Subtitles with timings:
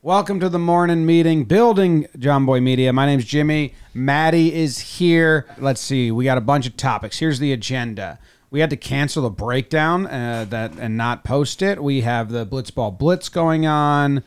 [0.00, 2.92] Welcome to the morning meeting, building Jomboy Media.
[2.92, 3.74] My name's Jimmy.
[3.92, 5.44] Maddie is here.
[5.58, 6.12] Let's see.
[6.12, 7.18] We got a bunch of topics.
[7.18, 8.20] Here's the agenda.
[8.48, 11.82] We had to cancel the breakdown uh, that and not post it.
[11.82, 14.22] We have the Blitzball Blitz going on.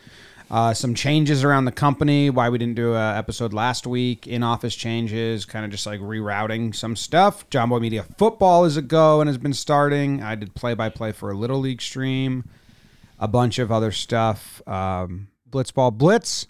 [0.52, 2.30] Uh, some changes around the company.
[2.30, 4.28] Why we didn't do an episode last week.
[4.28, 5.46] In office changes.
[5.46, 7.50] Kind of just like rerouting some stuff.
[7.50, 10.22] Jomboy Media football is a go and has been starting.
[10.22, 12.44] I did play by play for a little league stream.
[13.20, 14.62] A bunch of other stuff.
[14.68, 16.48] Um, Blitzball Blitz.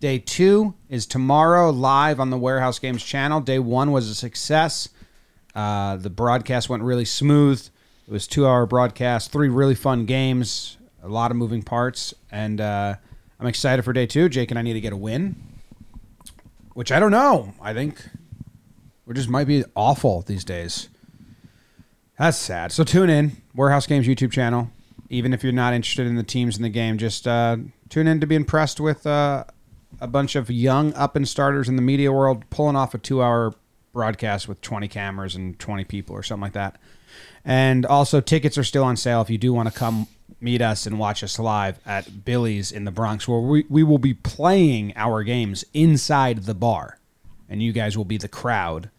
[0.00, 3.40] Day two is tomorrow live on the Warehouse Games channel.
[3.40, 4.88] Day one was a success.
[5.54, 7.66] Uh, the broadcast went really smooth.
[8.06, 12.60] It was two hour broadcast, three really fun games, a lot of moving parts, and
[12.60, 12.96] uh,
[13.40, 14.28] I'm excited for day two.
[14.28, 15.36] Jake and I need to get a win,
[16.74, 17.54] which I don't know.
[17.62, 18.04] I think
[19.06, 20.88] we just might be awful these days.
[22.18, 22.72] That's sad.
[22.72, 24.70] So tune in Warehouse Games YouTube channel.
[25.08, 27.56] Even if you're not interested in the teams in the game, just uh,
[27.94, 29.44] tune in to be impressed with uh,
[30.00, 33.22] a bunch of young up and starters in the media world pulling off a two
[33.22, 33.54] hour
[33.92, 36.76] broadcast with 20 cameras and 20 people or something like that.
[37.44, 40.08] And also, tickets are still on sale if you do want to come
[40.40, 43.98] meet us and watch us live at Billy's in the Bronx, where we, we will
[43.98, 46.98] be playing our games inside the bar.
[47.48, 48.90] And you guys will be the crowd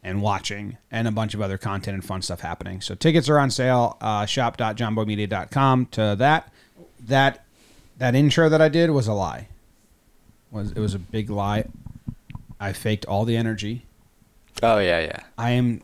[0.00, 2.80] and watching, and a bunch of other content and fun stuff happening.
[2.80, 3.96] So, tickets are on sale.
[4.00, 6.52] Uh, shop.jomboymedia.com to that.
[7.00, 7.43] That
[7.98, 9.48] that intro that I did was a lie.
[10.50, 11.66] Was it was a big lie.
[12.60, 13.86] I faked all the energy.
[14.62, 15.20] Oh yeah, yeah.
[15.36, 15.82] I am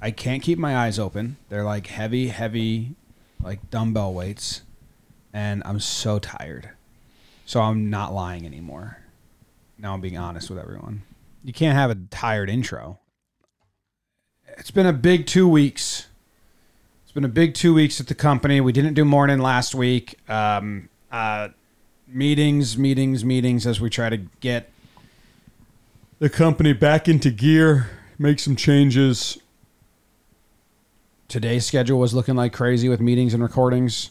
[0.00, 1.36] I can't keep my eyes open.
[1.48, 2.94] They're like heavy, heavy
[3.42, 4.62] like dumbbell weights
[5.32, 6.70] and I'm so tired.
[7.44, 8.98] So I'm not lying anymore.
[9.78, 11.02] Now I'm being honest with everyone.
[11.44, 12.98] You can't have a tired intro.
[14.58, 16.06] It's been a big 2 weeks.
[17.04, 18.60] It's been a big 2 weeks at the company.
[18.60, 20.18] We didn't do morning last week.
[20.28, 21.48] Um uh,
[22.06, 24.70] meetings, meetings, meetings as we try to get
[26.18, 29.38] the company back into gear, make some changes.
[31.28, 34.10] Today's schedule was looking like crazy with meetings and recordings,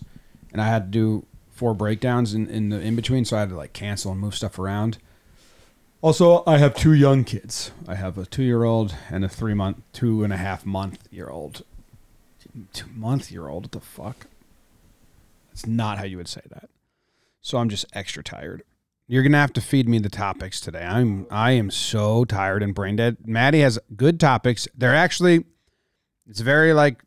[0.52, 3.50] and I had to do four breakdowns in, in the in between, so I had
[3.50, 4.98] to like cancel and move stuff around.
[6.02, 7.72] Also, I have two young kids.
[7.88, 11.08] I have a two year old and a three month, two and a half month
[11.10, 11.64] year old.
[12.74, 13.64] Two month year old?
[13.64, 14.28] What the fuck?
[15.50, 16.70] That's not how you would say that
[17.46, 18.64] so I'm just extra tired.
[19.08, 20.84] You're gonna have to feed me the topics today.
[20.84, 23.18] I'm I am so tired and brain dead.
[23.24, 24.68] Maddie has good topics.
[24.76, 25.46] They're actually
[26.28, 27.04] it's very like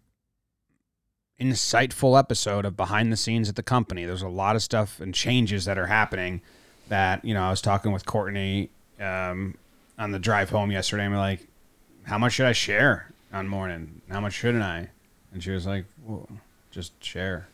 [1.41, 4.04] insightful episode of behind the scenes at the company.
[4.04, 6.41] There's a lot of stuff and changes that are happening
[6.88, 8.70] that, you know, I was talking with Courtney
[9.00, 9.56] um,
[9.99, 11.49] on the drive home yesterday and we're like,
[12.05, 14.03] how much should I share on morning?
[14.09, 14.91] How much shouldn't I?
[15.32, 16.28] And she was like, well,
[16.70, 17.49] just share.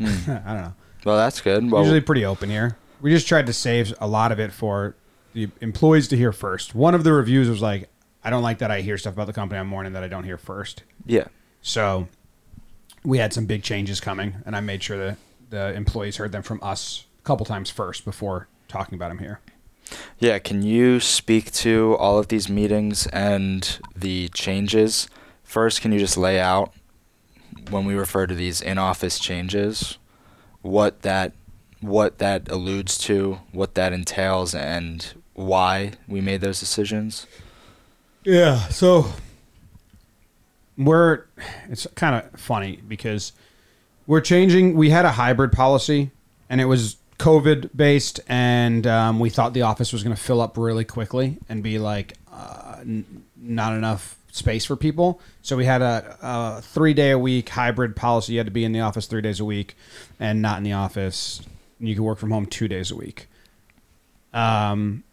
[0.00, 0.06] Hmm.
[0.30, 0.74] I don't know.
[1.08, 1.70] Well, that's good.
[1.70, 2.76] Well, Usually pretty open here.
[3.00, 4.94] We just tried to save a lot of it for
[5.32, 6.74] the employees to hear first.
[6.74, 7.88] One of the reviews was like,
[8.22, 10.24] I don't like that I hear stuff about the company on morning that I don't
[10.24, 10.82] hear first.
[11.06, 11.28] yeah.
[11.62, 12.08] So
[13.04, 15.16] we had some big changes coming, and I made sure that
[15.50, 19.40] the employees heard them from us a couple times first before talking about them here.
[20.18, 25.08] Yeah, can you speak to all of these meetings and the changes?
[25.42, 26.74] First, can you just lay out
[27.70, 29.98] when we refer to these in-office changes,
[30.68, 31.32] what that
[31.80, 37.26] what that alludes to, what that entails and why we made those decisions?
[38.24, 38.58] Yeah.
[38.68, 39.12] So
[40.76, 41.24] we're
[41.68, 43.32] it's kind of funny because
[44.06, 44.74] we're changing.
[44.76, 46.10] We had a hybrid policy,
[46.50, 50.40] and it was COVID based, and um, we thought the office was going to fill
[50.40, 55.20] up really quickly and be like uh, n- not enough space for people.
[55.42, 58.32] So we had a, a three day a week hybrid policy.
[58.32, 59.76] You had to be in the office three days a week,
[60.18, 61.42] and not in the office.
[61.80, 63.28] You could work from home two days a week.
[64.32, 65.04] Um,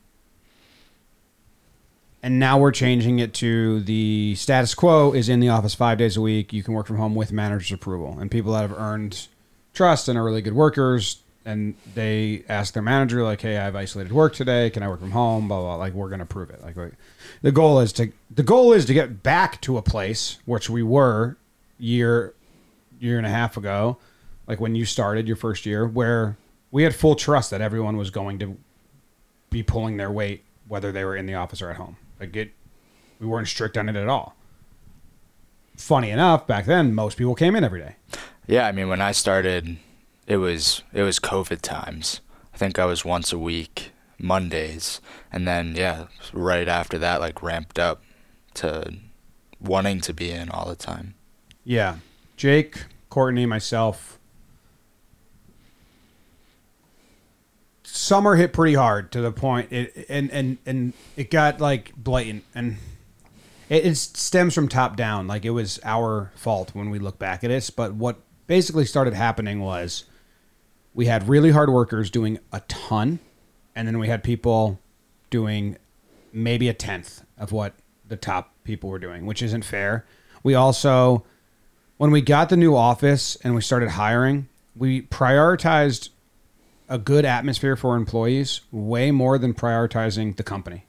[2.23, 6.17] and now we're changing it to the status quo is in the office five days
[6.17, 6.53] a week.
[6.53, 8.17] You can work from home with manager's approval.
[8.19, 9.27] And people that have earned
[9.73, 13.75] trust and are really good workers, and they ask their manager, like, hey, I have
[13.75, 14.69] isolated work today.
[14.71, 15.47] Can I work from home?
[15.47, 15.75] Blah, blah.
[15.75, 16.61] Like, we're going to prove it.
[16.63, 16.93] Like, like,
[17.41, 20.81] the goal is to the goal is to get back to a place which we
[20.81, 21.37] were
[21.77, 22.33] year
[22.99, 23.97] year and a half ago,
[24.47, 26.37] like when you started your first year, where
[26.71, 28.57] we had full trust that everyone was going to
[29.49, 31.97] be pulling their weight, whether they were in the office or at home.
[32.19, 32.51] Like it,
[33.19, 34.35] we weren't strict on it at all.
[35.77, 37.95] Funny enough, back then most people came in every day.
[38.47, 39.77] Yeah, I mean, when I started,
[40.27, 42.21] it was it was COVID times.
[42.53, 45.01] I think I was once a week, Mondays,
[45.31, 48.01] and then yeah, right after that, like ramped up
[48.55, 48.93] to
[49.59, 51.15] wanting to be in all the time.
[51.63, 51.97] Yeah,
[52.37, 54.19] Jake, Courtney, myself.
[57.95, 62.43] summer hit pretty hard to the point it and and and it got like blatant
[62.53, 62.75] and
[63.69, 67.43] it, it stems from top down like it was our fault when we look back
[67.43, 68.17] at it but what
[68.47, 70.03] basically started happening was
[70.95, 73.19] we had really hard workers doing a ton
[73.75, 74.79] and then we had people
[75.29, 75.77] doing
[76.33, 77.73] maybe a tenth of what
[78.07, 80.05] the top people were doing which isn't fair
[80.41, 81.23] we also
[81.97, 86.09] when we got the new office and we started hiring we prioritized
[86.89, 90.85] a good atmosphere for employees way more than prioritizing the company.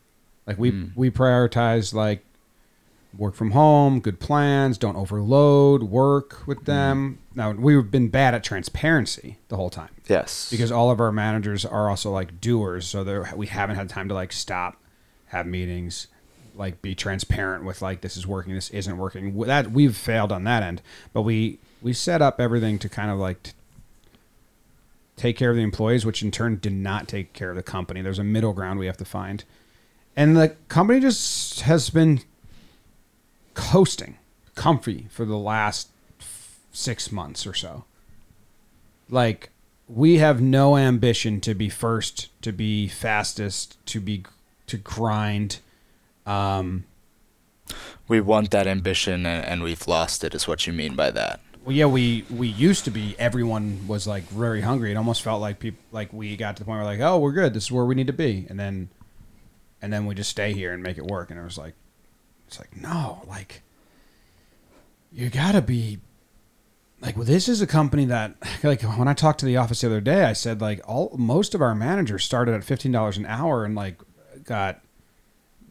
[0.46, 0.86] Like we hmm.
[0.94, 2.24] we prioritize like
[3.16, 6.64] work from home, good plans, don't overload, work with hmm.
[6.64, 7.18] them.
[7.36, 10.48] Now we've been bad at transparency the whole time Yes.
[10.50, 14.14] because all of our managers are also like doers, so we haven't had time to
[14.14, 14.82] like stop,
[15.26, 16.06] have meetings,
[16.54, 19.38] like be transparent with like this is working, this isn't working.
[19.46, 20.80] That we've failed on that end,
[21.12, 23.52] but we we set up everything to kind of like t-
[25.16, 28.00] take care of the employees, which in turn did not take care of the company.
[28.00, 29.44] There's a middle ground we have to find,
[30.16, 32.22] and the company just has been
[33.52, 34.16] coasting,
[34.54, 35.90] comfy for the last
[36.76, 37.84] six months or so.
[39.08, 39.50] Like
[39.88, 44.24] we have no ambition to be first to be fastest to be
[44.66, 45.60] to grind
[46.26, 46.84] um
[48.08, 51.40] we want that ambition and, and we've lost it, is what you mean by that.
[51.64, 54.90] well yeah we we used to be everyone was like very hungry.
[54.92, 57.32] It almost felt like people like we got to the point where like oh we're
[57.32, 58.46] good this is where we need to be.
[58.48, 58.88] And then
[59.80, 61.30] and then we just stay here and make it work.
[61.30, 61.74] And it was like
[62.48, 63.62] it's like no like
[65.12, 65.98] you gotta be
[67.00, 69.88] like well, this is a company that like when I talked to the office the
[69.88, 73.26] other day, I said like all most of our managers started at fifteen dollars an
[73.26, 74.00] hour and like
[74.44, 74.80] got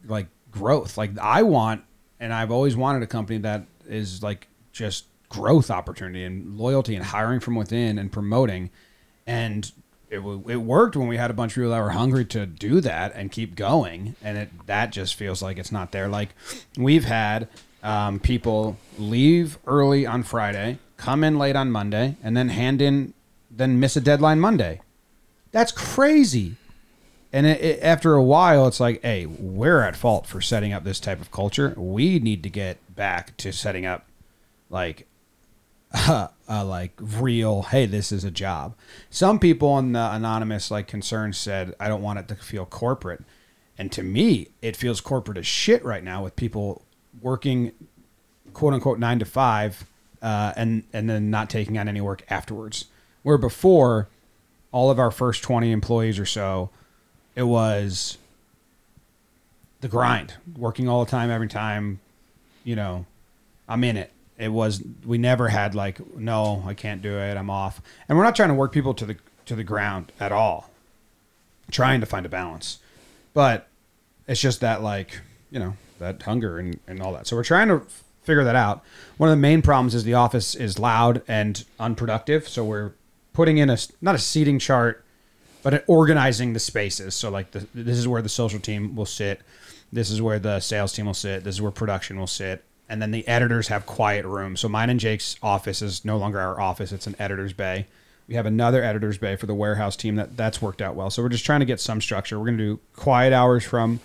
[0.06, 0.96] like growth.
[0.96, 1.84] Like I want
[2.20, 7.04] and I've always wanted a company that is like just growth opportunity and loyalty and
[7.04, 8.70] hiring from within and promoting.
[9.26, 9.70] And
[10.08, 12.80] it, it worked when we had a bunch of people that were hungry to do
[12.80, 14.14] that and keep going.
[14.22, 16.08] And it that just feels like it's not there.
[16.08, 16.30] Like
[16.76, 17.48] we've had
[17.86, 23.14] um, people leave early on friday come in late on monday and then hand in
[23.56, 24.80] then miss a deadline monday.
[25.52, 26.56] That's crazy.
[27.32, 30.84] And it, it, after a while it's like hey we're at fault for setting up
[30.84, 31.74] this type of culture.
[31.76, 34.06] We need to get back to setting up
[34.70, 35.06] like
[35.92, 38.74] uh, uh, like real hey this is a job.
[39.10, 43.22] Some people on the anonymous like concerns said i don't want it to feel corporate.
[43.78, 46.82] And to me it feels corporate as shit right now with people
[47.20, 47.72] working
[48.52, 49.86] quote unquote nine to five
[50.22, 52.86] uh, and and then not taking on any work afterwards.
[53.22, 54.08] Where before
[54.72, 56.70] all of our first 20 employees or so
[57.34, 58.18] it was
[59.80, 62.00] the grind working all the time every time
[62.64, 63.06] you know
[63.68, 64.12] i'm in it.
[64.38, 67.80] It was we never had like no i can't do it i'm off.
[68.08, 69.16] And we're not trying to work people to the
[69.46, 70.70] to the ground at all.
[71.70, 72.78] Trying to find a balance.
[73.32, 73.68] But
[74.26, 75.20] it's just that like
[75.50, 77.26] you know that hunger and, and all that.
[77.26, 77.82] So we're trying to
[78.22, 78.82] figure that out.
[79.16, 82.48] One of the main problems is the office is loud and unproductive.
[82.48, 82.92] So we're
[83.32, 85.04] putting in a not a seating chart
[85.66, 87.16] but organizing the spaces.
[87.16, 89.40] So like the, this is where the social team will sit.
[89.92, 91.42] This is where the sales team will sit.
[91.42, 92.62] This is where production will sit.
[92.88, 94.60] And then the editors have quiet rooms.
[94.60, 96.92] So mine and jake's office is no longer our office.
[96.92, 97.88] It's an editor's bay.
[98.28, 101.10] We have another editor's bay for the warehouse team that that's worked out well.
[101.10, 102.38] So we're just trying to get some structure.
[102.38, 103.98] We're going to do quiet hours from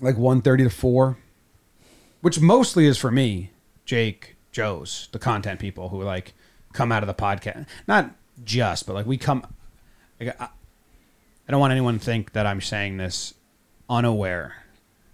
[0.00, 1.16] like 1.30 to 4
[2.20, 3.50] which mostly is for me
[3.84, 6.34] jake joe's the content people who like
[6.72, 7.66] come out of the podcast.
[7.86, 8.10] Not
[8.42, 9.46] just but like we come
[10.20, 13.34] like, I, I don't want anyone to think that i'm saying this
[13.88, 14.64] unaware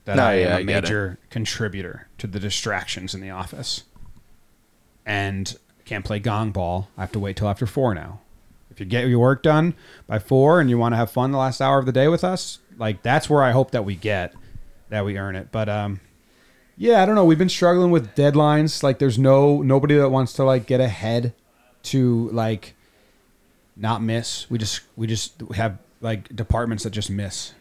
[0.05, 3.85] that No, i yeah, am a I major contributor to the distractions in the office.
[5.05, 6.89] And I can't play gong ball.
[6.97, 8.21] I have to wait till after four now.
[8.71, 9.75] If you get your work done
[10.07, 12.23] by four and you want to have fun the last hour of the day with
[12.23, 14.33] us like that's where i hope that we get
[14.91, 16.01] that we earn it but um
[16.83, 17.27] yeah, I don't know.
[17.27, 18.83] We've been struggling with deadlines.
[18.83, 21.35] Like, there's no nobody that wants to like get ahead
[21.83, 22.75] to like
[23.77, 24.49] not miss.
[24.49, 27.53] We just we just have like departments that just miss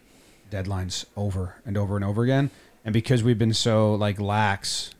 [0.50, 2.48] deadlines over and over and over again.
[2.82, 4.92] And because we've been so like lax,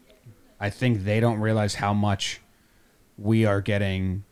[0.61, 2.43] I think they don't realize how much
[3.17, 4.25] we are getting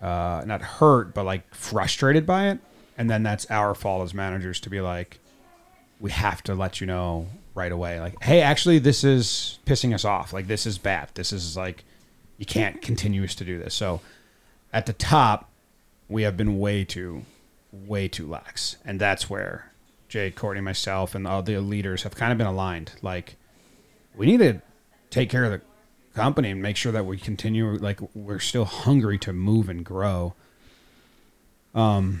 [0.00, 2.60] uh, not hurt, but like frustrated by it.
[2.96, 5.18] And then that's our fault as managers to be like,
[6.04, 10.04] we have to let you know right away like hey actually this is pissing us
[10.04, 10.34] off.
[10.34, 11.08] Like this is bad.
[11.14, 11.82] This is like
[12.36, 13.74] you can't continue to do this.
[13.74, 14.02] So
[14.70, 15.48] at the top
[16.10, 17.22] we have been way too
[17.72, 18.76] way too lax.
[18.84, 19.72] And that's where
[20.10, 22.92] jay courtney myself and all the leaders have kind of been aligned.
[23.00, 23.36] Like
[24.14, 24.60] we need to
[25.08, 25.62] take care of the
[26.14, 30.34] company and make sure that we continue like we're still hungry to move and grow
[31.74, 32.20] um,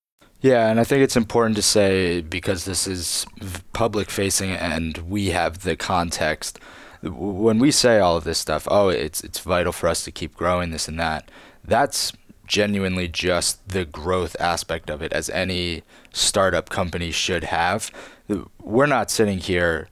[0.41, 3.27] Yeah, and I think it's important to say because this is
[3.73, 6.59] public facing and we have the context.
[7.03, 10.35] When we say all of this stuff, oh, it's it's vital for us to keep
[10.35, 11.29] growing this and that.
[11.63, 12.11] That's
[12.47, 17.91] genuinely just the growth aspect of it as any startup company should have.
[18.59, 19.89] We're not sitting here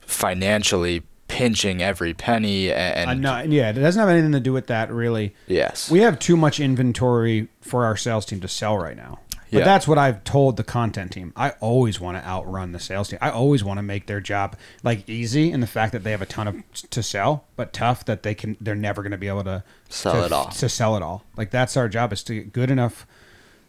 [0.00, 4.66] financially pinching every penny and Uh, no, yeah, it doesn't have anything to do with
[4.66, 5.32] that really.
[5.46, 5.90] yes.
[5.90, 9.20] We have too much inventory for our sales team to sell right now.
[9.52, 9.64] But Yeah.
[9.64, 11.32] that's what I've told the content team.
[11.36, 13.18] I always want to outrun the sales team.
[13.20, 16.22] I always want to make their job like easy in the fact that they have
[16.22, 16.56] a ton of
[16.90, 20.12] to sell, but tough that they can they're never going to be able to Sell
[20.14, 20.46] to- it all.
[20.50, 21.24] To sell it all.
[21.36, 23.06] Like that's our job is to get good enough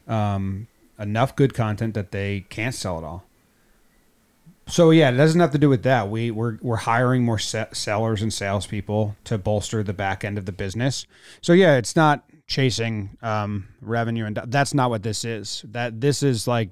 [0.08, 0.68] um
[1.00, 3.24] enough good content that they can't sell it all.
[4.72, 6.10] So yeah, it doesn't have to do with that.
[6.10, 10.46] We we're we're hiring more se- sellers and salespeople to bolster the back end of
[10.46, 11.06] the business.
[11.42, 15.66] So yeah, it's not chasing um, revenue, and that's not what this is.
[15.68, 16.70] That this is like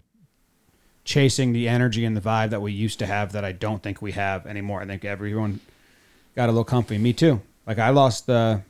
[1.03, 4.01] chasing the energy and the vibe that we used to have that I don't think
[4.01, 4.81] we have anymore.
[4.81, 5.59] I think everyone
[6.37, 6.97] got a little comfy.
[6.97, 7.41] Me too.
[7.67, 8.61] Like I lost the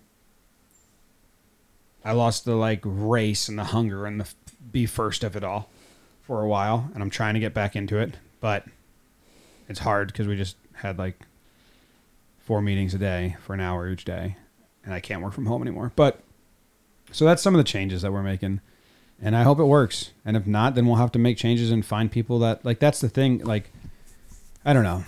[2.04, 4.34] I lost the like race and the hunger and the
[4.72, 5.70] be first of it all
[6.24, 8.66] for a while, and I'm trying to get back into it, but
[9.70, 11.22] it's hard because we just had like
[12.40, 14.36] four meetings a day for an hour each day,
[14.84, 15.94] and I can't work from home anymore.
[15.96, 16.20] But
[17.12, 18.60] so that's some of the changes that we're making,
[19.22, 20.12] and I hope it works.
[20.26, 22.80] And if not, then we'll have to make changes and find people that like.
[22.80, 23.40] That's the thing.
[23.40, 23.72] Like,
[24.66, 25.06] I don't know.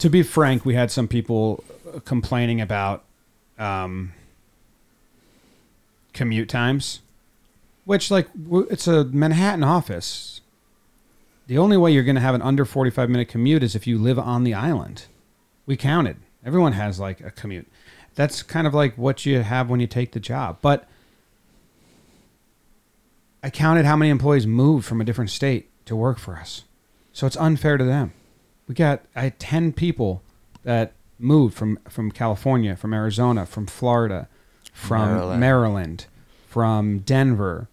[0.00, 3.04] To be frank, we had some people uh, complaining about
[3.58, 4.12] um,
[6.12, 7.00] commute times,
[7.84, 8.28] which like
[8.70, 10.42] it's a Manhattan office.
[11.46, 13.98] The only way you're going to have an under 45 minute commute is if you
[13.98, 15.06] live on the island.
[15.66, 16.16] We counted.
[16.44, 17.66] Everyone has like a commute.
[18.14, 20.58] That's kind of like what you have when you take the job.
[20.62, 20.88] But
[23.42, 26.64] I counted how many employees moved from a different state to work for us.
[27.12, 28.12] So it's unfair to them.
[28.66, 30.22] We got I had 10 people
[30.62, 34.28] that moved from from California, from Arizona, from Florida,
[34.72, 35.40] from Maryland.
[35.40, 36.06] Maryland,
[36.46, 37.68] from Denver.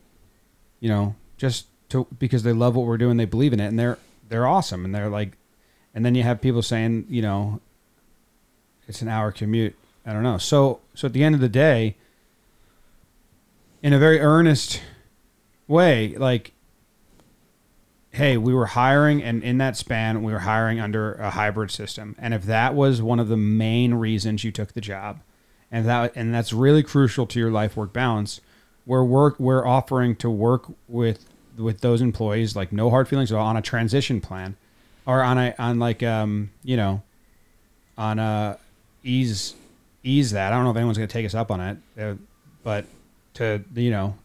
[0.80, 3.80] You know, just to because they love what we're doing, they believe in it and
[3.80, 3.98] they're
[4.30, 5.38] they're awesome and they're like
[5.94, 7.60] and then you have people saying, you know,
[8.88, 9.76] it's an hour commute.
[10.06, 10.38] I don't know.
[10.38, 11.96] So so at the end of the day,
[13.84, 14.82] in a very earnest
[15.68, 16.54] way, like
[18.12, 22.16] hey, we were hiring and in that span we were hiring under a hybrid system.
[22.20, 25.22] And if that was one of the main reasons you took the job,
[25.72, 28.42] and that and that's really crucial to your life work balance,
[28.86, 31.26] we're work we're offering to work with
[31.58, 34.56] with those employees like no hard feelings at all on a transition plan
[35.06, 37.02] or on a on like um you know
[37.98, 38.58] on a
[39.04, 39.54] ease
[40.04, 40.52] ease that.
[40.52, 42.16] I don't know if anyone's going to take us up on it, uh,
[42.64, 42.86] but
[43.36, 44.16] to you know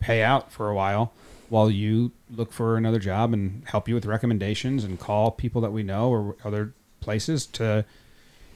[0.00, 1.12] pay out for a while
[1.48, 5.70] while you look for another job and help you with recommendations and call people that
[5.70, 7.84] we know or other places to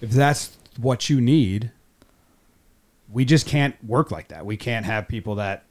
[0.00, 1.70] if that's what you need
[3.12, 5.64] we just can't work like that we can't have people that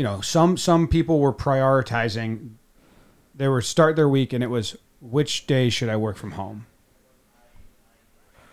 [0.00, 2.52] you know some some people were prioritizing
[3.34, 6.64] they were start their week and it was which day should i work from home?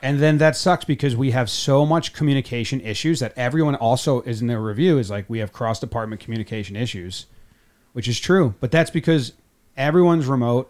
[0.01, 4.41] And then that sucks because we have so much communication issues that everyone also is
[4.41, 7.27] in their review is like we have cross department communication issues
[7.93, 9.31] which is true but that's because
[9.77, 10.69] everyone's remote.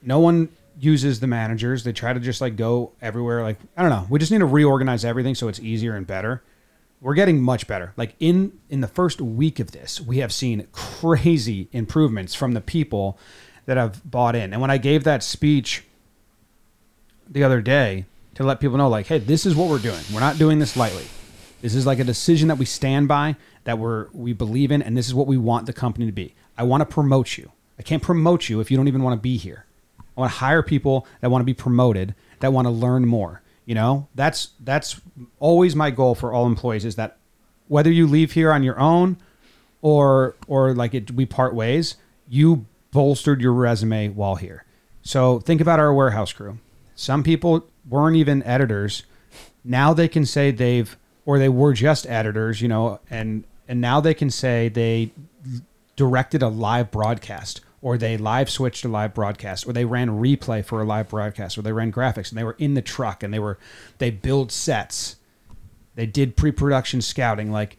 [0.00, 0.48] No one
[0.78, 1.84] uses the managers.
[1.84, 4.06] They try to just like go everywhere like i don't know.
[4.08, 6.42] We just need to reorganize everything so it's easier and better
[7.00, 7.92] we're getting much better.
[7.96, 12.60] Like in in the first week of this we have seen crazy improvements from the
[12.60, 13.18] people
[13.66, 14.52] that have bought in.
[14.52, 15.84] And when i gave that speech
[17.28, 18.04] the other day
[18.34, 20.00] to let people know like hey this is what we're doing.
[20.12, 21.06] We're not doing this lightly.
[21.62, 24.96] This is like a decision that we stand by that we're we believe in and
[24.96, 26.34] this is what we want the company to be.
[26.56, 27.52] I want to promote you.
[27.78, 29.64] I can't promote you if you don't even want to be here.
[29.98, 33.40] I want to hire people that want to be promoted that want to learn more
[33.64, 35.00] you know that's that's
[35.38, 37.18] always my goal for all employees is that
[37.68, 39.16] whether you leave here on your own
[39.82, 41.96] or or like it, we part ways
[42.28, 44.64] you bolstered your resume while here.
[45.02, 46.58] So think about our warehouse crew.
[46.94, 49.04] Some people weren't even editors.
[49.64, 54.00] Now they can say they've or they were just editors you know and and now
[54.00, 55.12] they can say they
[55.96, 60.64] directed a live broadcast or they live switched a live broadcast or they ran replay
[60.64, 63.32] for a live broadcast or they ran graphics and they were in the truck and
[63.32, 63.58] they were
[63.98, 65.16] they build sets.
[65.94, 67.50] They did pre-production scouting.
[67.50, 67.78] Like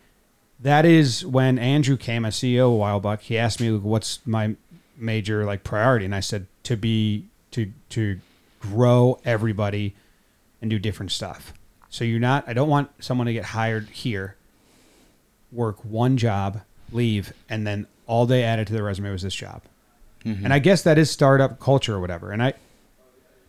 [0.60, 3.22] that is when andrew came as ceo a while back.
[3.22, 4.56] He asked me what's my
[4.98, 6.06] major like priority?
[6.06, 8.20] And i said to be to to
[8.60, 9.96] grow everybody
[10.62, 11.54] and do different stuff.
[11.90, 14.36] So you're not i don't want someone to get hired here
[15.52, 19.62] work one job leave and then all they added to their resume was this job
[20.26, 20.46] Mm-hmm.
[20.46, 22.32] and I guess that is startup culture or whatever.
[22.32, 22.54] And I,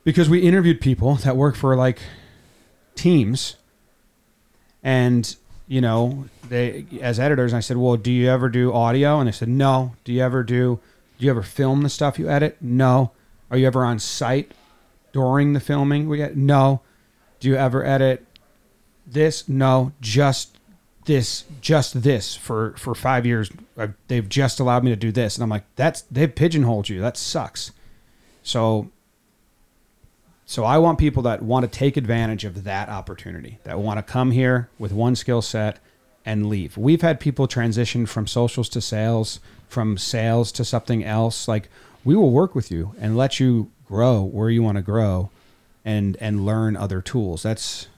[0.05, 1.99] because we interviewed people that work for like
[2.95, 3.57] teams,
[4.83, 5.37] and
[5.69, 9.33] you know, they as editors, I said, "Well, do you ever do audio?" And they
[9.33, 10.81] said, "No." Do you ever do?
[11.19, 12.57] Do you ever film the stuff you edit?
[12.61, 13.13] No.
[13.51, 14.53] Are you ever on site
[15.13, 16.09] during the filming?
[16.09, 16.81] We get no.
[17.39, 18.27] Do you ever edit
[19.07, 19.49] this?
[19.49, 19.93] No.
[20.01, 20.59] Just
[21.05, 23.51] this just this for for five years.
[23.77, 25.37] I've, they've just allowed me to do this.
[25.37, 27.01] And i'm like that's they've pigeonholed you.
[27.01, 27.73] That sucks.
[28.43, 28.91] So
[30.45, 34.03] so i want people that want to take advantage of that opportunity that want to
[34.03, 35.79] come here with one skill set
[36.25, 36.77] and leave.
[36.77, 39.41] We've had people transition from socials to sales
[39.73, 41.49] from sales to something else.
[41.49, 41.69] Like
[42.05, 45.31] we will work with you and let you grow where you want to grow
[45.85, 47.43] and and learn other tools.
[47.43, 47.89] That's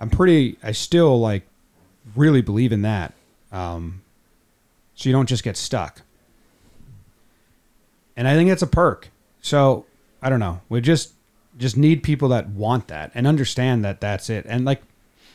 [0.00, 0.56] I'm pretty.
[0.62, 1.44] I still like
[2.14, 3.14] really believe in that.
[3.52, 4.02] Um,
[4.94, 6.02] so you don't just get stuck.
[8.16, 9.10] And I think that's a perk.
[9.40, 9.86] So
[10.20, 10.60] I don't know.
[10.68, 11.12] We just
[11.56, 14.46] just need people that want that and understand that that's it.
[14.48, 14.82] And like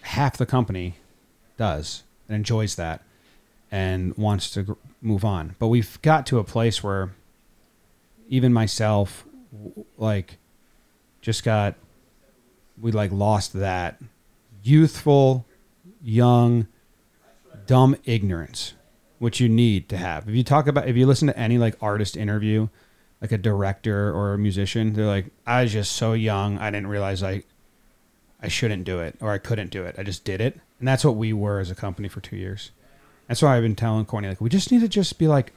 [0.01, 0.95] half the company
[1.57, 3.01] does and enjoys that
[3.71, 5.55] and wants to gr- move on.
[5.59, 7.11] But we've got to a place where
[8.29, 9.25] even myself,
[9.97, 10.37] like,
[11.21, 11.75] just got
[12.81, 14.01] we like lost that
[14.63, 15.45] youthful,
[16.01, 16.67] young,
[17.67, 18.73] dumb ignorance,
[19.19, 20.27] which you need to have.
[20.27, 22.69] If you talk about, if you listen to any like artist interview,
[23.21, 26.87] like a director or a musician, they're like, I was just so young, I didn't
[26.87, 27.43] realize I,
[28.41, 29.95] I shouldn't do it or I couldn't do it.
[29.97, 32.71] I just did it, and that's what we were as a company for two years.
[33.27, 35.53] That's why I've been telling Courtney like we just need to just be like,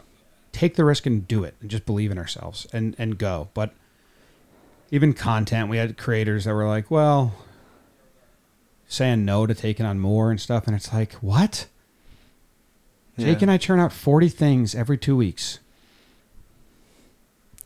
[0.53, 3.49] take the risk and do it, and just believe in ourselves and and go.
[3.55, 3.75] But
[4.93, 7.35] even content, we had creators that were like, well,
[8.89, 10.67] saying no to taking on more and stuff.
[10.67, 11.67] And it's like, what?
[13.19, 15.59] Jake and I churn out 40 things every two weeks.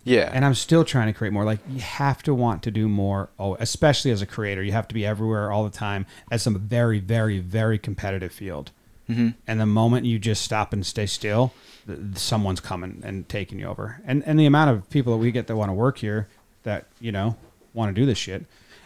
[0.05, 0.31] Yeah.
[0.33, 1.45] And I'm still trying to create more.
[1.45, 3.31] Like, you have to want to do more.
[3.39, 6.51] Oh, especially as a creator, you have to be everywhere all the time as a
[6.51, 8.71] very, very, very competitive field.
[9.09, 9.35] Mhm.
[9.47, 11.53] And the moment you just stop and stay still,
[12.15, 14.01] someone's coming and taking you over.
[14.07, 16.29] And and the amount of people that we get that want to work here
[16.63, 17.37] that you know
[17.75, 18.45] want to do this shit.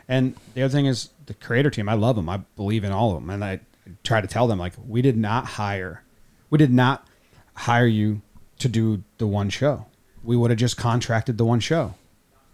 [0.08, 1.88] And the other thing is the creator team.
[1.88, 2.28] I love them.
[2.28, 3.60] I believe in all of them, and I
[4.02, 6.02] try to tell them like we did not hire,
[6.50, 7.06] we did not
[7.54, 8.22] hire you
[8.58, 9.86] to do the one show.
[10.22, 11.94] We would have just contracted the one show.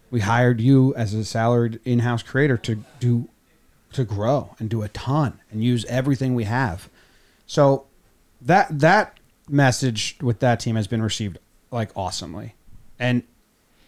[0.09, 3.29] We hired you as a salaried in-house creator to do
[3.93, 6.89] to grow and do a ton and use everything we have.
[7.45, 7.87] So
[8.41, 9.17] that that
[9.49, 11.37] message with that team has been received
[11.71, 12.55] like awesomely.
[12.99, 13.23] And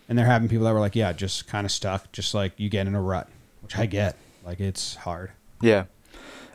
[0.08, 2.70] and they're having people that were like, yeah, just kind of stuck, just like you
[2.70, 3.28] get in a rut,
[3.62, 4.18] which I get.
[4.44, 5.32] Like it's hard.
[5.62, 5.86] Yeah.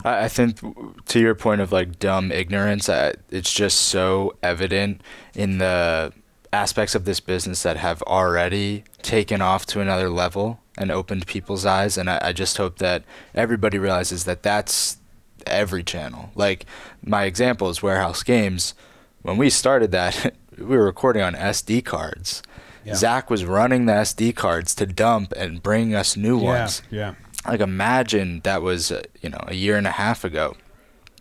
[0.05, 0.59] I I think
[1.07, 5.01] to your point of like dumb ignorance, I, it's just so evident
[5.35, 6.13] in the
[6.53, 11.67] aspects of this business that have already taken off to another level and opened people's
[11.67, 11.99] eyes.
[11.99, 14.99] And I, I just hope that everybody realizes that that's
[15.47, 16.31] every channel.
[16.35, 16.67] Like
[17.05, 18.75] my example is Warehouse Games.
[19.23, 22.43] When we started that, we were recording on SD cards.
[22.85, 22.95] Yeah.
[22.95, 27.15] Zach was running the SD cards to dump and bring us new ones Yeah.
[27.49, 30.57] Like imagine that was uh, you know a year and a half ago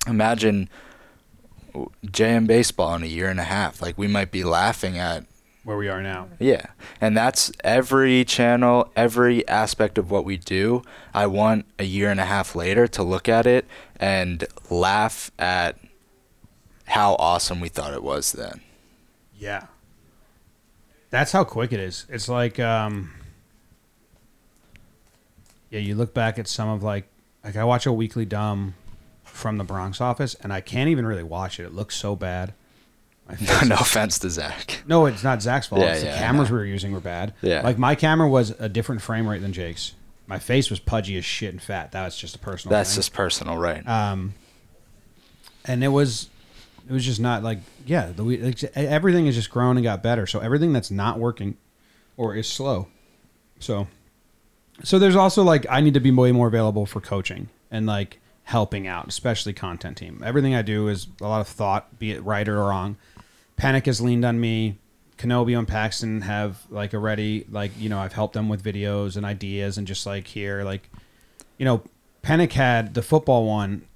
[0.08, 0.70] imagine
[2.06, 5.26] jm baseball in a year and a half like we might be laughing at
[5.64, 6.28] Where we are now.
[6.40, 6.68] yeah
[7.00, 10.82] and that's every channel every aspect of what we do
[11.14, 13.66] i want a year and a half later to look at it
[14.00, 15.78] and laugh at
[16.86, 18.62] how awesome we thought it was then
[19.38, 19.68] Yeah.
[21.10, 22.06] That's how quick it is.
[22.10, 23.12] It's like um
[25.70, 27.08] Yeah, you look back at some of like
[27.44, 28.76] like I watch a weekly dumb
[29.24, 31.64] from the Bronx office and I can't even really watch it.
[31.64, 32.54] It looks so bad.
[33.68, 35.82] No offense to zach No, it's not Zach's fault.
[35.82, 37.34] Yeah, it's the yeah, I cameras we were using were bad.
[37.42, 37.62] Yeah.
[37.62, 39.94] Like my camera was a different frame rate than Jake's.
[40.28, 41.92] My face was pudgy as shit and fat.
[41.92, 42.96] That was just a personal that's thing.
[43.00, 44.34] just personal right um
[45.66, 46.30] and it was
[46.90, 50.02] it was just not like yeah the we- like, everything has just grown and got
[50.02, 51.58] better so everything that's not working
[52.16, 52.88] or is slow
[53.60, 53.88] so
[54.84, 58.20] so there's also like i need to be way more available for coaching and like
[58.44, 62.24] helping out especially content team everything i do is a lot of thought be it
[62.24, 62.98] right or wrong
[63.58, 64.78] Panic has leaned on me.
[65.18, 69.26] Kenobi and Paxton have like already like you know I've helped them with videos and
[69.26, 70.92] ideas and just like here like
[71.58, 71.82] you know
[72.22, 73.88] Panic had the football one.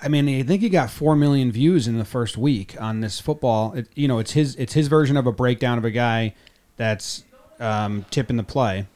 [0.00, 3.18] I mean, I think he got four million views in the first week on this
[3.18, 3.72] football.
[3.72, 6.34] It, you know, it's his it's his version of a breakdown of a guy
[6.76, 7.24] that's
[7.58, 8.86] um, tipping the play.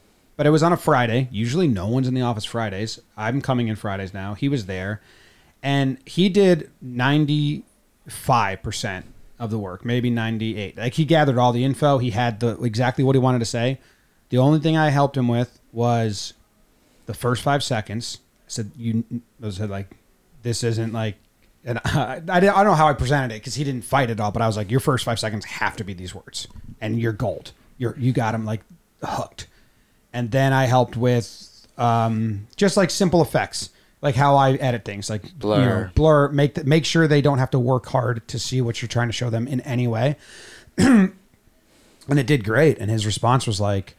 [0.41, 1.27] But it was on a Friday.
[1.29, 2.99] Usually, no one's in the office Fridays.
[3.15, 4.33] I'm coming in Fridays now.
[4.33, 4.99] He was there,
[5.61, 7.63] and he did ninety
[8.07, 9.05] five percent
[9.37, 10.77] of the work, maybe ninety eight.
[10.77, 11.99] Like he gathered all the info.
[11.99, 13.79] He had the exactly what he wanted to say.
[14.29, 16.33] The only thing I helped him with was
[17.05, 18.17] the first five seconds.
[18.39, 19.03] I said you.
[19.43, 19.95] I said like,
[20.41, 21.17] this isn't like.
[21.63, 24.19] And I, I, I don't know how I presented it because he didn't fight at
[24.19, 26.47] all, but I was like, your first five seconds have to be these words,
[26.81, 27.51] and you're gold.
[27.77, 28.61] You're you got him like
[29.03, 29.45] hooked.
[30.13, 33.69] And then I helped with um, just like simple effects,
[34.01, 35.91] like how I edit things, like you know, Blur.
[35.95, 38.89] blur, make the, make sure they don't have to work hard to see what you're
[38.89, 40.17] trying to show them in any way.
[40.77, 41.13] and
[42.07, 42.77] it did great.
[42.77, 43.95] And his response was like,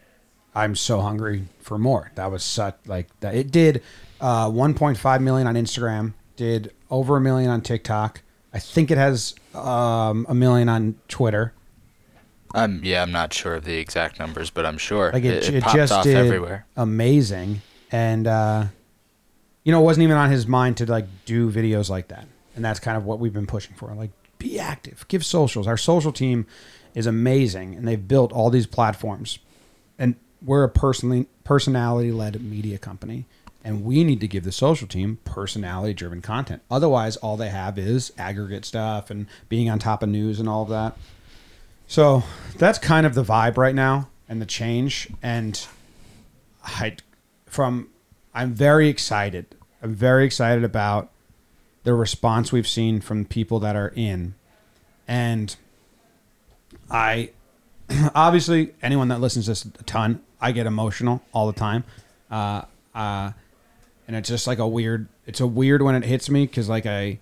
[0.54, 3.34] "I'm so hungry for more." That was such like that.
[3.34, 3.82] It did
[4.20, 8.22] uh, 1.5 million on Instagram, did over a million on TikTok.
[8.52, 11.54] I think it has um, a million on Twitter.
[12.54, 15.54] Um, yeah, I'm not sure of the exact numbers, but I'm sure Like it, it,
[15.54, 16.66] it, popped just off did everywhere.
[16.76, 18.64] amazing, and uh,
[19.64, 22.64] you know, it wasn't even on his mind to like do videos like that, and
[22.64, 23.92] that's kind of what we've been pushing for.
[23.94, 25.66] Like, be active, give socials.
[25.66, 26.46] Our social team
[26.94, 29.38] is amazing, and they've built all these platforms,
[29.98, 33.26] and we're a personally personality led media company.
[33.64, 36.62] And we need to give the social team personality driven content.
[36.68, 40.64] Otherwise, all they have is aggregate stuff and being on top of news and all
[40.64, 40.96] of that.
[41.86, 42.22] So
[42.56, 45.08] that's kind of the vibe right now and the change.
[45.22, 45.66] And
[46.64, 46.96] I,
[47.46, 47.88] from,
[48.34, 49.54] I'm very excited.
[49.82, 51.10] I'm very excited about
[51.84, 54.34] the response we've seen from people that are in.
[55.08, 55.54] And
[56.90, 57.30] I,
[58.14, 61.84] obviously, anyone that listens to this a ton, I get emotional all the time.
[62.30, 62.62] Uh,
[62.94, 63.32] uh,
[64.06, 66.86] and it's just like a weird, it's a weird when it hits me because like
[66.86, 67.18] I,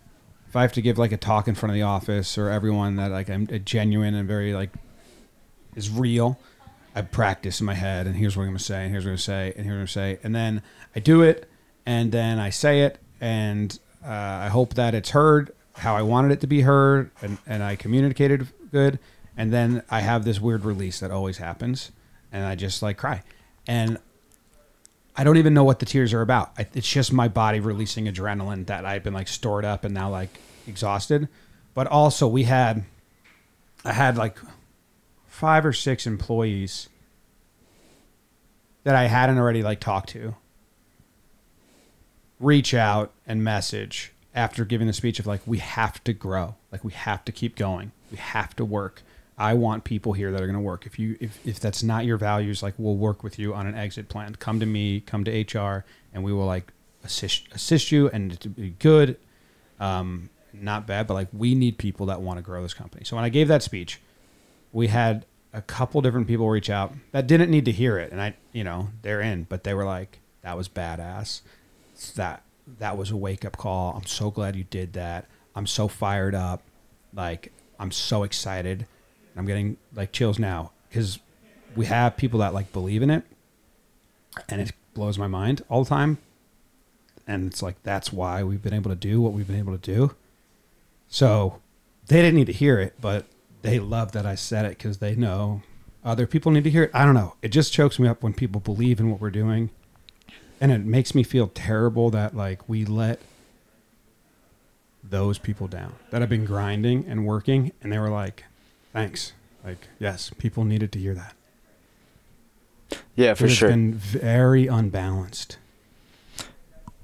[0.50, 2.96] if I have to give like a talk in front of the office or everyone
[2.96, 4.70] that like I'm genuine and very like
[5.76, 6.40] is real,
[6.92, 9.14] I practice in my head and here's what I'm gonna say and here's what I'm
[9.14, 10.18] gonna say and here's what I'm gonna say.
[10.24, 10.62] And then
[10.96, 11.48] I do it
[11.86, 16.32] and then I say it and uh, I hope that it's heard how I wanted
[16.32, 18.98] it to be heard and, and I communicated good.
[19.36, 21.92] And then I have this weird release that always happens
[22.32, 23.22] and I just like cry.
[23.68, 23.98] And
[25.16, 26.52] I don't even know what the tears are about.
[26.56, 30.10] I, it's just my body releasing adrenaline that I've been like stored up and now
[30.10, 30.30] like
[30.66, 31.28] exhausted.
[31.74, 32.84] But also, we had,
[33.84, 34.38] I had like
[35.26, 36.88] five or six employees
[38.84, 40.36] that I hadn't already like talked to
[42.38, 46.82] reach out and message after giving the speech of like, we have to grow, like,
[46.82, 49.02] we have to keep going, we have to work.
[49.40, 50.84] I want people here that are going to work.
[50.84, 53.74] If you if, if that's not your values, like we'll work with you on an
[53.74, 54.34] exit plan.
[54.34, 56.74] Come to me, come to HR, and we will like
[57.04, 59.16] assist assist you and to be good,
[59.80, 63.02] um, not bad, but like we need people that want to grow this company.
[63.06, 63.98] So when I gave that speech,
[64.72, 65.24] we had
[65.54, 68.62] a couple different people reach out that didn't need to hear it, and I you
[68.62, 71.40] know they're in, but they were like that was badass.
[72.14, 72.42] That
[72.78, 73.94] that was a wake up call.
[73.96, 75.30] I'm so glad you did that.
[75.54, 76.62] I'm so fired up.
[77.14, 78.86] Like I'm so excited.
[79.36, 81.18] I'm getting like chills now because
[81.76, 83.24] we have people that like believe in it,
[84.48, 86.18] and it blows my mind all the time.
[87.26, 89.94] And it's like that's why we've been able to do what we've been able to
[89.94, 90.14] do.
[91.08, 91.60] So
[92.06, 93.26] they didn't need to hear it, but
[93.62, 95.62] they love that I said it because they know
[96.04, 96.90] other people need to hear it.
[96.92, 97.36] I don't know.
[97.42, 99.70] It just chokes me up when people believe in what we're doing,
[100.60, 103.20] and it makes me feel terrible that like we let
[105.02, 108.44] those people down that have been grinding and working, and they were like,
[108.92, 109.32] "Thanks."
[109.64, 111.34] Like, yes, people needed to hear that.
[113.14, 115.58] Yeah, for It has been very unbalanced.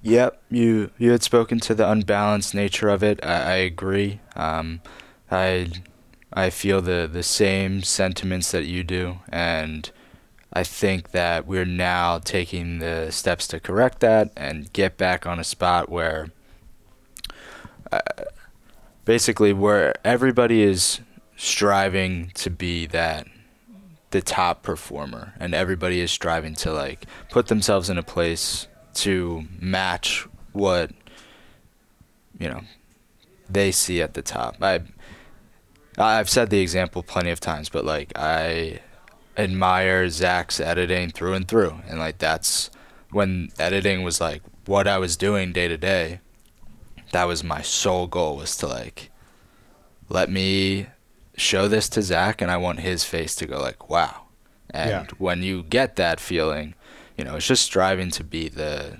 [0.03, 3.18] Yep, you you had spoken to the unbalanced nature of it.
[3.25, 4.20] I, I agree.
[4.35, 4.81] Um,
[5.31, 5.70] I
[6.33, 9.90] I feel the the same sentiments that you do, and
[10.53, 15.38] I think that we're now taking the steps to correct that and get back on
[15.38, 16.29] a spot where,
[17.90, 18.01] uh,
[19.05, 21.01] basically, where everybody is
[21.37, 23.27] striving to be that
[24.11, 29.44] the top performer, and everybody is striving to like put themselves in a place to
[29.61, 30.90] match what
[32.38, 32.62] you know
[33.49, 34.57] they see at the top.
[34.62, 34.81] I
[35.99, 38.81] I've said the example plenty of times, but like I
[39.37, 42.70] admire Zach's editing through and through, and like that's
[43.11, 46.20] when editing was like what I was doing day to day.
[47.12, 49.11] That was my sole goal was to like
[50.09, 50.87] let me
[51.37, 54.22] show this to Zach, and I want his face to go like, "Wow."
[54.70, 55.05] And Yeah.
[55.18, 56.75] when you get that feeling,
[57.16, 58.99] you know, it's just striving to be the.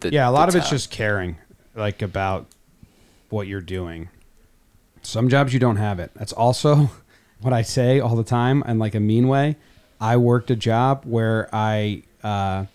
[0.00, 1.36] the yeah, a lot of it's just caring,
[1.74, 2.46] like about
[3.28, 4.08] what you're doing.
[5.02, 6.10] Some jobs you don't have it.
[6.14, 6.90] That's also
[7.40, 9.56] what I say all the time and like a mean way.
[10.00, 12.66] I worked a job where I uh,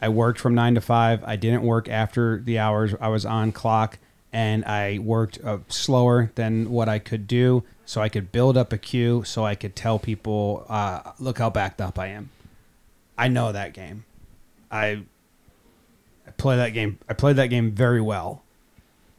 [0.00, 1.22] I worked from nine to five.
[1.24, 3.98] I didn't work after the hours I was on clock,
[4.32, 8.70] and I worked uh, slower than what I could do, so I could build up
[8.70, 12.28] a queue, so I could tell people, uh, "Look how backed up I am."
[13.16, 14.04] I know that game.
[14.70, 15.04] I
[16.26, 16.98] I play that game.
[17.08, 18.42] I played that game very well.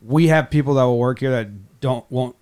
[0.06, 2.36] We have people that will work here that don't won't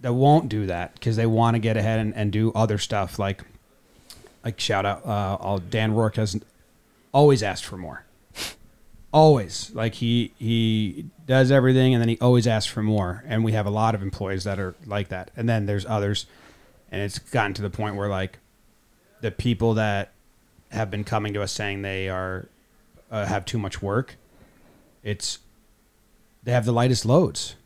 [0.00, 3.16] that won't do that because they want to get ahead and, and do other stuff.
[3.16, 3.44] Like
[4.44, 6.36] like shout out, uh, all Dan Rourke has
[7.12, 8.04] always asked for more.
[9.16, 13.24] Always like he he does everything and then he always asks for more.
[13.26, 15.30] And we have a lot of employees that are like that.
[15.34, 16.26] And then there's others,
[16.90, 18.38] and it's gotten to the point where like
[19.22, 20.12] the people that
[20.70, 22.48] have been coming to us saying they are
[23.10, 24.16] uh, have too much work.
[25.02, 25.38] It's
[26.44, 27.56] they have the lightest loads,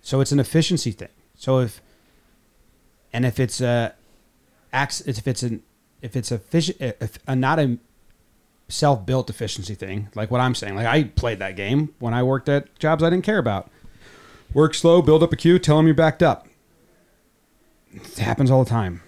[0.00, 1.08] so it's an efficiency thing.
[1.36, 1.82] So if
[3.12, 3.94] and if it's a
[4.72, 5.62] if it's an
[6.00, 7.78] if it's efficient if a, not a
[8.68, 12.22] self built efficiency thing like what I'm saying like I played that game when I
[12.22, 13.70] worked at jobs I didn't care about.
[14.52, 16.46] Work slow, build up a queue, tell them you're backed up.
[17.92, 19.02] It happens all the time.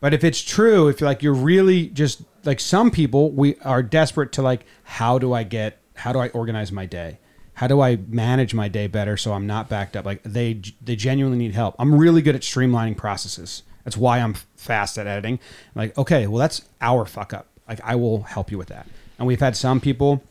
[0.00, 3.82] But if it's true, if you're like you're really just like some people, we are
[3.82, 7.18] desperate to like, how do I get, how do I organize my day?
[7.54, 10.04] How do I manage my day better so I'm not backed up?
[10.04, 11.76] Like they they genuinely need help.
[11.78, 13.62] I'm really good at streamlining processes.
[13.84, 15.34] That's why I'm fast at editing.
[15.34, 15.40] I'm
[15.74, 17.46] Like, okay, well that's our fuck up.
[17.68, 18.86] Like I will help you with that.
[19.18, 20.22] And we've had some people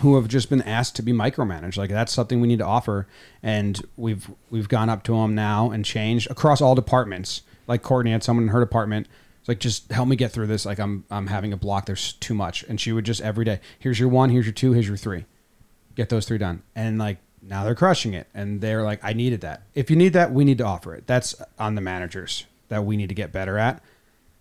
[0.00, 1.76] who have just been asked to be micromanaged.
[1.76, 3.06] Like that's something we need to offer,
[3.42, 7.42] and we've we've gone up to them now and changed across all departments.
[7.66, 9.08] Like Courtney had someone in her department.
[9.40, 10.66] It's like just help me get through this.
[10.66, 11.86] Like I'm I'm having a block.
[11.86, 13.60] There's too much, and she would just every day.
[13.78, 14.30] Here's your one.
[14.30, 14.72] Here's your two.
[14.72, 15.24] Here's your three.
[15.94, 18.26] Get those three done, and like now they're crushing it.
[18.34, 19.62] And they're like, I needed that.
[19.74, 21.06] If you need that, we need to offer it.
[21.06, 23.82] That's on the managers that we need to get better at.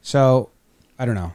[0.02, 0.50] So
[0.98, 1.34] I don't know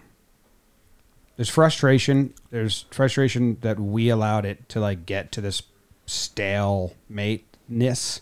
[1.41, 2.35] there's frustration.
[2.51, 5.63] There's frustration that we allowed it to like get to this
[6.07, 8.21] stalemateness,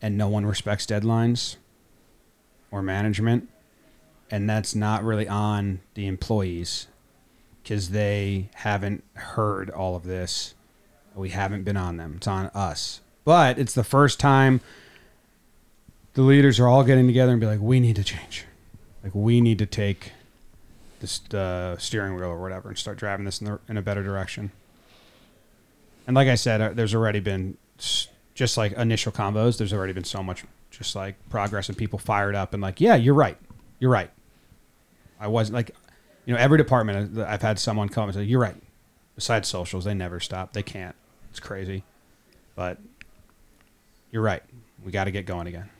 [0.00, 1.56] and no one respects deadlines
[2.70, 3.48] or management,
[4.30, 6.86] and that's not really on the employees
[7.64, 10.54] because they haven't heard all of this.
[11.16, 12.14] We haven't been on them.
[12.18, 13.00] It's on us.
[13.24, 14.60] But it's the first time
[16.14, 18.44] the leaders are all getting together and be like, we need to change.
[19.02, 20.12] Like we need to take
[21.00, 24.02] this uh, steering wheel or whatever and start driving this in, the, in a better
[24.02, 24.50] direction.
[26.06, 27.56] And like I said, uh, there's already been
[28.34, 29.58] just like initial combos.
[29.58, 32.94] There's already been so much just like progress and people fired up and like, yeah,
[32.94, 33.36] you're right,
[33.78, 34.10] you're right.
[35.18, 35.70] I wasn't like,
[36.26, 38.56] you know, every department uh, I've had someone come and say, you're right.
[39.14, 40.52] Besides socials, they never stop.
[40.52, 40.94] They can't.
[41.30, 41.84] It's crazy,
[42.54, 42.78] but
[44.10, 44.42] you're right.
[44.84, 45.70] We got to get going again.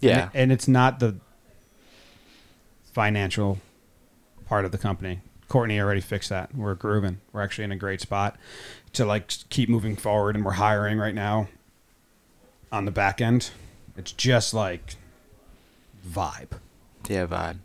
[0.00, 0.22] Yeah.
[0.22, 1.16] And, and it's not the
[2.92, 3.58] financial
[4.48, 5.20] part of the company.
[5.48, 6.54] Courtney already fixed that.
[6.54, 7.20] We're grooving.
[7.32, 8.36] We're actually in a great spot
[8.94, 11.48] to like keep moving forward, and we're hiring right now
[12.72, 13.50] on the back end.
[13.96, 14.96] It's just like
[16.06, 16.58] vibe.
[17.08, 17.58] Yeah, vibe.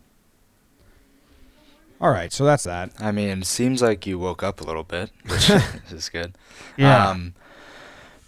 [2.00, 2.90] All right, so that's that.
[2.98, 5.50] I mean, it seems like you woke up a little bit, which
[5.90, 6.36] is good.
[6.76, 7.08] Yeah.
[7.08, 7.34] Um,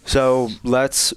[0.05, 1.13] so let's.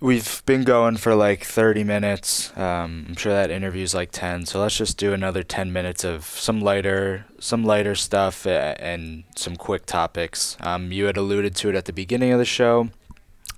[0.00, 2.56] We've been going for like 30 minutes.
[2.56, 4.46] Um, I'm sure that interview's like 10.
[4.46, 9.56] So let's just do another 10 minutes of some lighter, some lighter stuff and some
[9.56, 10.56] quick topics.
[10.60, 12.90] Um, you had alluded to it at the beginning of the show.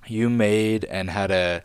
[0.06, 1.62] You made and had a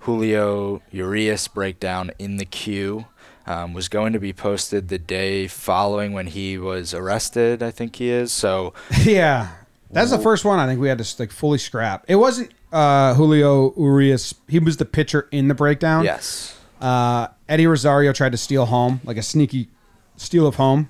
[0.00, 3.06] Julio Urias breakdown in the queue.
[3.46, 7.62] Um, was going to be posted the day following when he was arrested.
[7.62, 8.32] I think he is.
[8.32, 9.50] So yeah,
[9.90, 12.04] that's the first one I think we had to like fully scrap.
[12.06, 14.34] It wasn't uh, Julio Urias.
[14.48, 16.04] He was the pitcher in the breakdown.
[16.04, 19.68] yes, Uh, Eddie Rosario tried to steal home, like a sneaky
[20.16, 20.88] steal of home,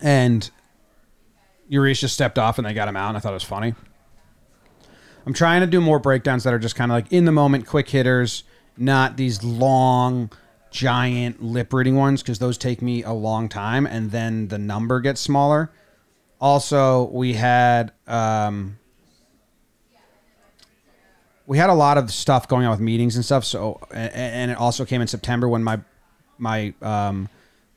[0.00, 0.50] and
[1.68, 3.08] Urias just stepped off and they got him out.
[3.08, 3.74] And I thought it was funny.
[5.26, 7.66] I'm trying to do more breakdowns that are just kind of like in the moment,
[7.66, 8.44] quick hitters,
[8.76, 10.30] not these long,
[10.70, 15.00] giant lip reading ones because those take me a long time, and then the number
[15.00, 15.70] gets smaller.
[16.40, 18.78] Also, we had um,
[21.46, 23.44] we had a lot of stuff going on with meetings and stuff.
[23.44, 25.80] So, and, and it also came in September when my
[26.38, 27.28] my um,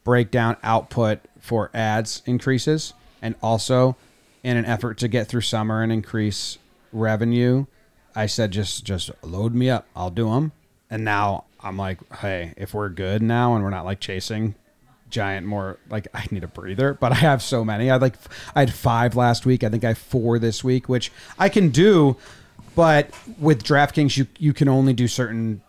[0.04, 3.96] breakdown output for ads increases, and also
[4.44, 6.58] in an effort to get through summer and increase
[6.94, 7.66] revenue,
[8.16, 9.86] I said just just load me up.
[9.96, 10.52] I'll do them.
[10.90, 14.56] and now I'm like, hey, if we're good now and we're not like chasing
[15.10, 17.90] giant more like I need a breather, but I have so many.
[17.90, 18.16] I like
[18.56, 19.64] I had five last week.
[19.64, 22.18] I think I have four this week, which I can do,
[22.78, 23.10] but
[23.40, 25.62] with DraftKings you you can only do certain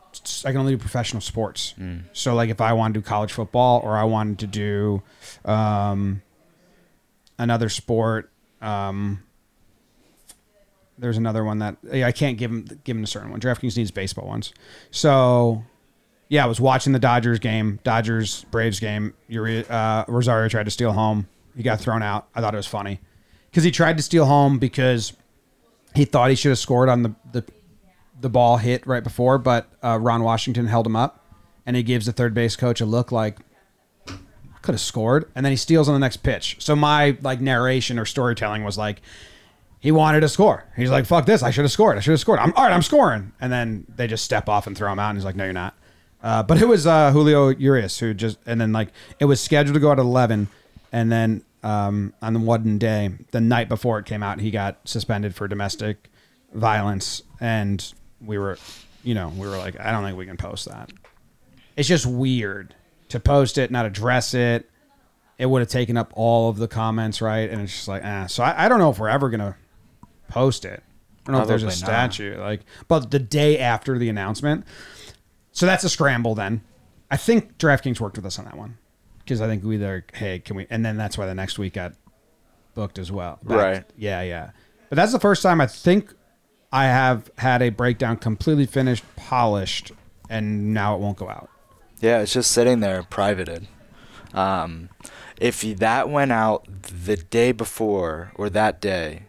[0.45, 1.75] I can only do professional sports.
[2.13, 5.03] So like if I want to do college football or I wanted to do
[5.45, 6.23] um
[7.39, 8.31] another sport
[8.63, 9.23] um
[10.99, 13.41] there's another one that I can't give him give him a certain one.
[13.41, 14.53] DraftKings needs baseball ones.
[14.91, 15.63] So
[16.29, 19.15] yeah, I was watching the Dodgers game, Dodgers Braves game.
[19.29, 21.27] Uri- Uh, Rosario tried to steal home.
[21.57, 22.29] He got thrown out.
[22.35, 23.01] I thought it was funny
[23.51, 25.13] because he tried to steal home because
[25.99, 27.45] he thought he should have scored on the the,
[28.21, 31.25] the ball hit right before, but uh, Ron Washington held him up,
[31.67, 33.39] and he gives the third base coach a look like
[34.63, 36.57] could have scored, and then he steals on the next pitch.
[36.61, 39.03] So my like narration or storytelling was like.
[39.81, 40.65] He wanted to score.
[40.75, 41.41] He's like, "Fuck this!
[41.41, 41.97] I should have scored.
[41.97, 42.41] I should have scored.
[42.41, 42.73] I'm all right.
[42.73, 45.11] I'm scoring." And then they just step off and throw him out.
[45.11, 45.75] And he's like, "No, you're not."
[46.21, 48.89] Uh, but it was uh, Julio Urias who just, and then like
[49.21, 50.49] it was scheduled to go at 11,
[50.91, 54.79] and then um, on the one day, the night before it came out, he got
[54.85, 56.11] suspended for domestic
[56.53, 58.59] violence, and we were,
[59.03, 60.91] you know, we were like, I don't think we can post that.
[61.77, 62.75] It's just weird
[63.09, 64.69] to post it, not address it.
[65.39, 67.49] It would have taken up all of the comments, right?
[67.49, 68.27] And it's just like, ah.
[68.27, 69.57] So I, I don't know if we're ever gonna
[70.29, 70.83] post it.
[71.27, 71.87] I don't know if there's a Probably not.
[72.13, 74.65] statute, like, but the day after the announcement.
[75.53, 76.63] So that's a scramble then.
[77.11, 78.79] I think DraftKings worked with us on that one
[79.29, 81.75] because I think we either hey can we and then that's why the next week
[81.75, 81.93] got
[82.75, 83.39] booked as well.
[83.43, 83.85] Right.
[83.97, 84.53] Yeah, yeah.
[84.89, 86.15] But that's the first time I think
[86.73, 89.93] I have had a breakdown completely finished, polished,
[90.31, 91.51] and now it won't go out.
[92.01, 93.67] Yeah, it's just sitting there privated.
[94.33, 94.89] Um,
[95.39, 96.67] if that went out
[97.05, 99.25] the day before or that day,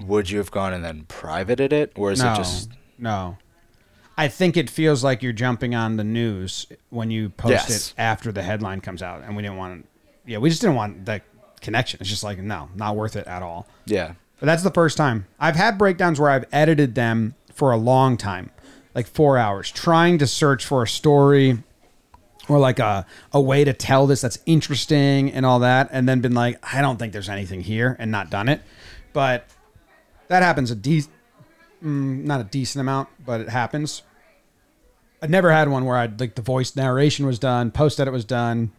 [0.00, 3.38] would you have gone and then privated it, or is no, it just no.
[4.16, 7.88] I think it feels like you're jumping on the news when you post Yes.
[7.90, 9.86] it after the headline comes out, and we didn't want.
[10.24, 11.22] Yeah, we just didn't want that
[11.60, 12.00] connection.
[12.00, 13.66] It's just like no, not worth it at all.
[13.86, 14.14] yeah?
[14.38, 15.26] But that's the first time.
[15.40, 18.50] I've had breakdowns where I've edited them for a long time,
[18.94, 21.62] like four hours, trying to search for a story
[22.48, 26.20] or like a, a way to tell this that's interesting and all that, and then
[26.20, 28.60] been like, I don't think there's anything here and not done it.
[29.14, 29.46] But
[30.28, 31.04] that happens a de-
[31.86, 34.02] mm, not a decent amount, but it happens.
[35.22, 38.24] I've never had one where I'd like the voice narration was done, post edit was
[38.24, 38.72] done,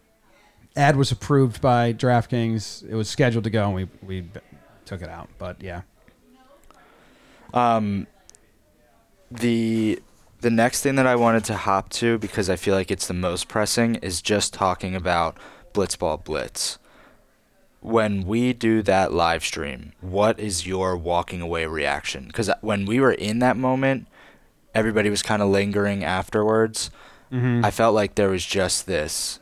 [0.76, 2.88] ad was approved by DraftKings.
[2.88, 4.30] It was scheduled to go, and we we
[4.84, 5.28] took it out.
[5.38, 5.82] But yeah,
[7.52, 8.06] Um,
[9.30, 10.00] the
[10.40, 13.14] the next thing that I wanted to hop to because I feel like it's the
[13.14, 15.36] most pressing is just talking about
[15.74, 16.78] Blitzball Blitz.
[17.88, 22.26] When we do that live stream, what is your walking away reaction?
[22.26, 24.08] Because when we were in that moment,
[24.74, 26.90] everybody was kind of lingering afterwards.
[27.32, 27.64] Mm-hmm.
[27.64, 29.40] I felt like there was just this,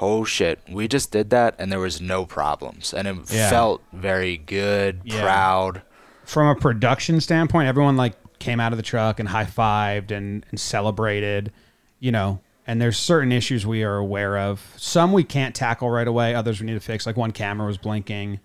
[0.00, 3.50] oh shit, we just did that and there was no problems, and it Yeah.
[3.50, 5.22] felt very good, Yeah.
[5.22, 5.82] proud.
[6.24, 10.44] from a production standpoint, everyone like came out of the truck and high fived and,
[10.50, 11.52] and celebrated,
[12.00, 12.40] you know.
[12.68, 14.74] And there's certain issues we are aware of.
[14.76, 16.34] Some we can't tackle right away.
[16.34, 17.06] Others we need to fix.
[17.06, 18.40] Like one camera was blinking.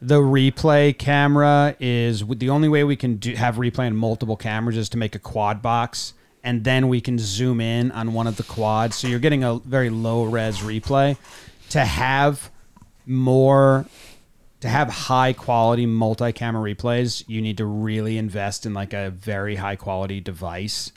[0.00, 4.76] The replay camera is the only way we can do, have replay on multiple cameras
[4.76, 8.36] is to make a quad box, and then we can zoom in on one of
[8.36, 8.94] the quads.
[8.94, 11.16] So you're getting a very low res replay.
[11.70, 12.52] To have
[13.04, 13.84] more
[14.60, 19.56] to have high quality multi-camera replays, you need to really invest in like a very
[19.56, 20.92] high quality device.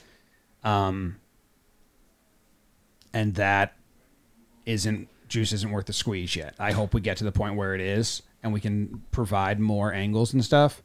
[0.63, 1.15] Um
[3.13, 3.75] and that
[4.65, 6.55] isn't juice isn't worth the squeeze yet.
[6.59, 9.93] I hope we get to the point where it is and we can provide more
[9.93, 10.81] angles and stuff.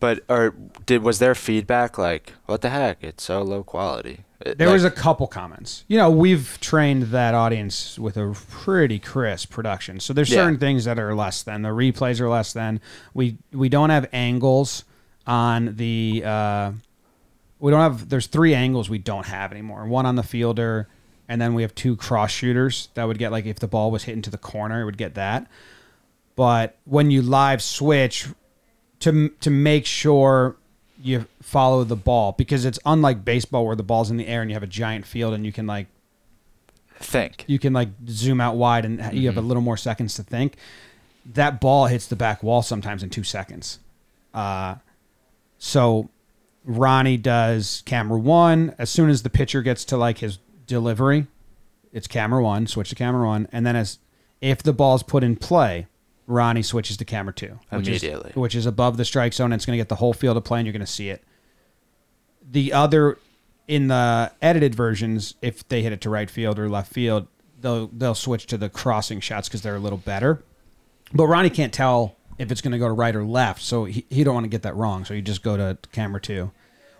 [0.00, 0.54] But or
[0.86, 3.02] did was there feedback like what the heck?
[3.02, 4.24] It's so low quality.
[4.40, 5.84] It- There like- was a couple comments.
[5.88, 10.00] You know, we've trained that audience with a pretty crisp production.
[10.00, 10.38] So there's Yeah.
[10.42, 11.62] certain things that are less than.
[11.62, 12.80] The replays are less than.
[13.14, 14.84] We we don't have angles
[15.26, 16.72] on the uh
[17.58, 19.86] we don't have there's three angles we don't have anymore.
[19.86, 20.88] One on the fielder
[21.28, 24.04] and then we have two cross shooters that would get like if the ball was
[24.04, 25.46] hit into the corner, it would get that.
[26.36, 28.28] But when you live switch
[29.00, 30.56] to to make sure
[31.00, 34.50] you follow the ball because it's unlike baseball where the ball's in the air and
[34.50, 35.86] you have a giant field and you can like
[36.98, 37.44] think.
[37.46, 40.56] you can like zoom out wide and you have a little more seconds to think.
[41.26, 43.78] That ball hits the back wall sometimes in two seconds.
[44.32, 44.76] Uh,
[45.58, 46.08] so
[46.64, 51.26] Ronnie does camera one as soon as the pitcher gets to like his delivery.
[51.92, 53.98] It's camera one, switch to camera one, and then as
[54.40, 55.86] if the ball's put in play,
[56.26, 58.30] Ronnie switches to camera two, which Immediately.
[58.30, 59.46] is, which is above the strike zone.
[59.46, 61.08] And it's going to get the whole field of play, and you're going to see
[61.08, 61.22] it.
[62.50, 63.18] The other
[63.66, 67.26] in the edited versions, if they hit it to right field or left field,
[67.60, 70.42] they'll they'll switch to the crossing shots because they're a little better.
[71.12, 74.04] But Ronnie can't tell if it's going to go to right or left, so he,
[74.10, 75.04] he don't want to get that wrong.
[75.04, 76.50] So you just go to camera two,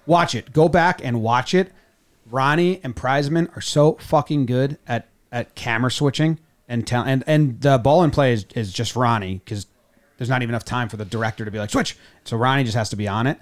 [0.06, 1.72] watch it, go back and watch it.
[2.30, 7.60] Ronnie and Prizeman are so fucking good at at camera switching and tell and and
[7.60, 9.66] the ball in play is, is just Ronnie because
[10.16, 11.96] there's not even enough time for the director to be like switch.
[12.24, 13.38] So Ronnie just has to be on it.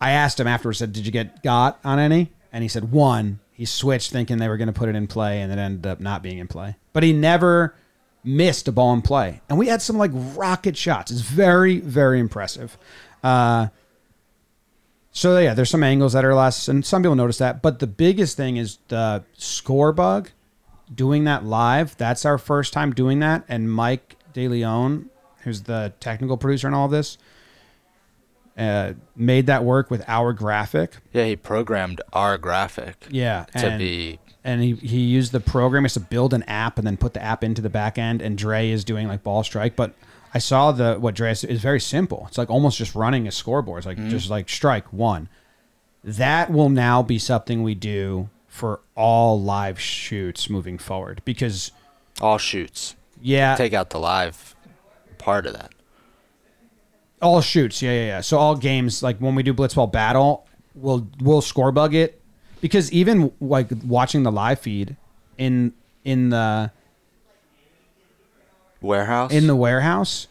[0.00, 3.40] I asked him afterwards, said, "Did you get got on any?" And he said one.
[3.52, 6.00] He switched thinking they were going to put it in play, and it ended up
[6.00, 6.76] not being in play.
[6.94, 7.74] But he never
[8.24, 11.10] missed a ball in play, and we had some like rocket shots.
[11.10, 12.78] It's very very impressive.
[13.22, 13.68] Uh,
[15.12, 17.62] so yeah, there's some angles that are less, and some people notice that.
[17.62, 20.30] But the biggest thing is the score bug.
[20.92, 23.44] Doing that live, that's our first time doing that.
[23.48, 25.06] And Mike DeLeon,
[25.42, 27.16] who's the technical producer in all of this,
[28.58, 30.96] uh, made that work with our graphic.
[31.12, 35.84] Yeah, he programmed our graphic Yeah, to and, be and he, he used the program
[35.84, 38.22] is to build an app and then put the app into the back end.
[38.22, 39.94] And Dre is doing like ball strike, but
[40.32, 42.24] I saw the what Dre is, very simple.
[42.28, 43.78] It's like almost just running a scoreboard.
[43.78, 44.10] It's like mm-hmm.
[44.10, 45.28] just like strike one.
[46.04, 51.72] That will now be something we do for all live shoots moving forward because
[52.20, 52.96] all shoots.
[53.20, 54.54] yeah, Take out the live
[55.18, 55.72] part of that.
[57.20, 57.82] all shoots.
[57.82, 58.20] Yeah, yeah, yeah.
[58.20, 62.20] So all games like when we do blitzball battle, we'll we'll score bug it
[62.60, 64.96] because even like watching the live feed
[65.38, 65.72] in
[66.04, 66.70] in the
[68.80, 69.32] Warehouse?
[69.32, 70.26] in the warehouse,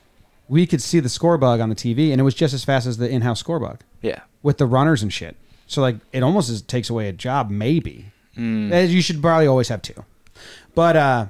[0.47, 2.87] we could see the score bug on the TV, and it was just as fast
[2.87, 4.21] as the in-house score bug yeah.
[4.41, 5.35] with the runners and shit.
[5.67, 8.11] So like, it almost is, takes away a job, maybe.
[8.37, 10.05] Eh, You should probably always have two,
[10.73, 11.25] but uh,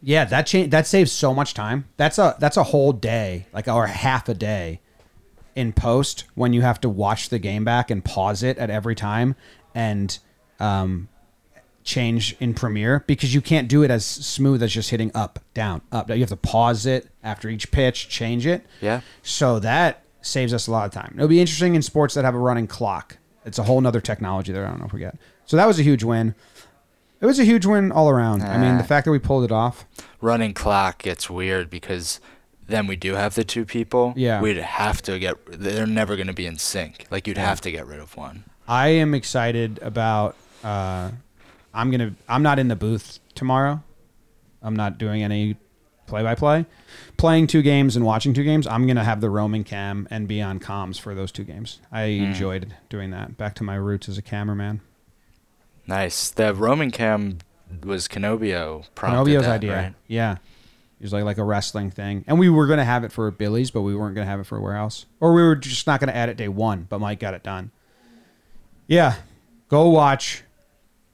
[0.00, 1.84] yeah, that change that saves so much time.
[1.98, 4.80] That's a that's a whole day, like or half a day
[5.54, 8.94] in post when you have to watch the game back and pause it at every
[8.94, 9.36] time
[9.74, 10.18] and
[10.60, 11.08] um,
[11.84, 15.82] change in Premiere because you can't do it as smooth as just hitting up, down,
[15.90, 16.08] up.
[16.10, 18.64] You have to pause it after each pitch, change it.
[18.80, 19.00] Yeah.
[19.22, 21.14] So that saves us a lot of time.
[21.16, 23.16] It'll be interesting in sports that have a running clock.
[23.44, 24.64] It's a whole nother technology there.
[24.66, 25.16] I don't know if we get.
[25.46, 26.34] So that was a huge win.
[27.20, 28.42] It was a huge win all around.
[28.42, 28.86] I mean, the Ah.
[28.86, 29.84] fact that we pulled it off.
[30.20, 32.20] Running clock gets weird because
[32.68, 34.12] then we do have the two people.
[34.16, 34.40] Yeah.
[34.40, 37.06] We'd have to get they're never going to be in sync.
[37.10, 38.44] Like you'd have to get rid of one.
[38.68, 40.36] I am excited about.
[40.64, 41.10] Uh,
[41.74, 42.14] I'm gonna.
[42.28, 43.82] I'm not in the booth tomorrow.
[44.62, 45.56] I'm not doing any
[46.06, 46.66] play-by-play.
[47.16, 48.66] Playing two games and watching two games.
[48.66, 51.80] I'm gonna have the roaming cam and be on comms for those two games.
[51.90, 52.24] I hmm.
[52.24, 53.36] enjoyed doing that.
[53.36, 54.80] Back to my roots as a cameraman.
[55.86, 56.30] Nice.
[56.30, 57.38] The roaming cam
[57.82, 58.08] was
[58.94, 59.76] prompted Pinocchio's that, idea.
[59.76, 59.94] right?
[60.06, 60.32] Yeah.
[61.00, 62.24] It was like like a wrestling thing.
[62.28, 64.60] And we were gonna have it for Billy's, but we weren't gonna have it for
[64.60, 65.06] warehouse.
[65.18, 67.70] Or we were just not gonna add it day one, but Mike got it done.
[68.86, 69.16] Yeah.
[69.68, 70.44] Go watch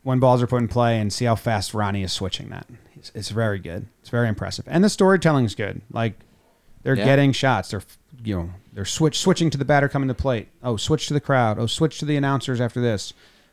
[0.08, 2.66] when balls are put in play and see how fast Ronnie is switching that.
[2.96, 3.88] It's, it's very good.
[4.00, 4.64] It's very impressive.
[4.66, 5.82] And the storytelling's good.
[5.92, 6.14] Like
[6.82, 7.04] they're Yeah.
[7.04, 7.70] getting shots.
[7.70, 7.82] They're
[8.24, 10.48] you know, they're switch switching to the batter coming to the plate.
[10.62, 11.58] Oh, switch to the crowd.
[11.58, 13.12] Oh, switch to the announcers after this.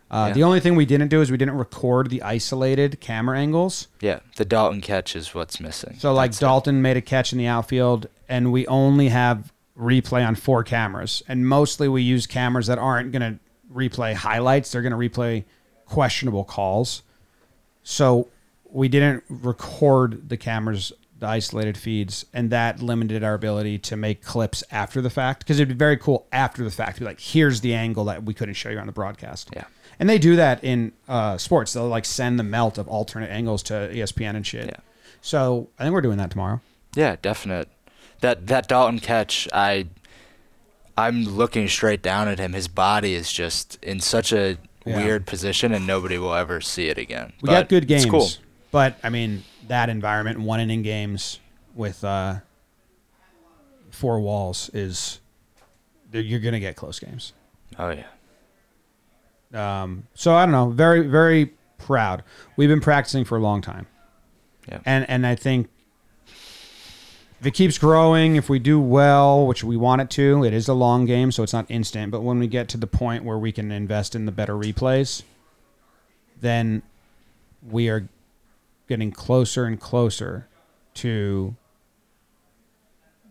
[0.09, 0.33] Uh, Yeah.
[0.33, 3.89] The only thing we didn't do is we didn't record the isolated camera angles.
[3.99, 4.19] Yeah.
[4.37, 5.97] The Dalton catch is what's missing.
[5.99, 6.45] So like That's it.
[6.45, 11.21] Dalton made a catch in the outfield, and we only have replay on four cameras,
[11.27, 13.39] and mostly we use cameras that aren't going to
[13.71, 15.43] replay highlights; they're going to replay
[15.85, 17.03] questionable calls.
[17.83, 18.29] So
[18.69, 24.23] we didn't record the cameras, the isolated feeds, and that limited our ability to make
[24.23, 25.39] clips after the fact.
[25.39, 28.23] Because it'd be very cool after the fact to be like, "Here's the angle that
[28.23, 29.65] we couldn't show you on the broadcast." Yeah.
[29.99, 31.73] And they do that in uh, sports.
[31.73, 34.65] They'll like send the melt of alternate angles to ESPN and shit.
[34.65, 34.79] Yeah.
[35.21, 36.61] So I think we're doing that tomorrow.
[36.95, 37.69] Yeah, definite.
[38.21, 39.87] That that Dalton catch, I
[40.97, 42.53] I'm looking straight down at him.
[42.53, 44.97] His body is just in such a Yeah.
[45.03, 47.33] weird position and nobody will ever see it again.
[47.41, 48.29] We But got good games, cool.
[48.71, 51.39] but I mean that environment, one inning games
[51.73, 52.35] with uh,
[53.89, 55.19] four walls is
[56.11, 57.33] you're gonna get close games.
[57.79, 58.03] Oh yeah.
[59.53, 60.69] Um, so I don't know.
[60.69, 62.23] Very very proud.
[62.57, 63.87] We've been practicing for a long time.
[64.69, 64.79] Yeah.
[64.85, 65.69] And and I think
[67.45, 70.67] if it keeps growing, if we do well, which we want it to, it is
[70.67, 72.11] a long game, so it's not instant.
[72.11, 75.21] But when we get to the point where we can invest in the better replays,
[76.41, 76.81] then
[77.69, 78.09] we are
[78.89, 80.47] getting closer and closer
[80.95, 81.55] to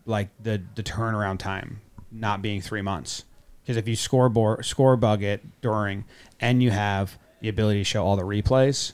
[0.05, 3.25] like the the turnaround time not being three months.
[3.63, 6.05] Because if you score bo- score bug it during,
[6.39, 8.93] and you have the ability to show all the replays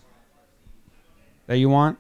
[1.45, 1.99] that you want,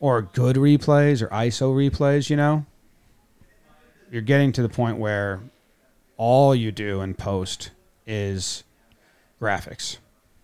[0.00, 2.64] or good replays or ISO replays, you know,
[4.10, 5.40] you're getting to the point where
[6.16, 7.70] all you do in post
[8.06, 8.64] is
[9.40, 9.98] graphics.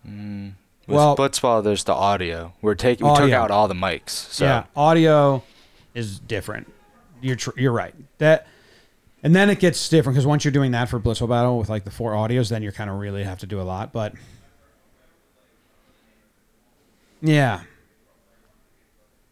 [0.07, 0.53] Mm.
[0.87, 2.53] With Well- Blitzball, there's the audio.
[2.61, 4.09] We're taking we Oh, took out all the mics.
[4.11, 5.43] So yeah, audio
[5.93, 6.71] is different.
[7.19, 7.93] You're tr- you're right.
[8.19, 8.47] That
[9.23, 11.83] and then it gets different because once you're doing that for Blitzball Battle with like
[11.83, 13.91] the four audios, then you're kind of really have to do a lot.
[13.91, 14.13] But
[17.21, 17.61] yeah,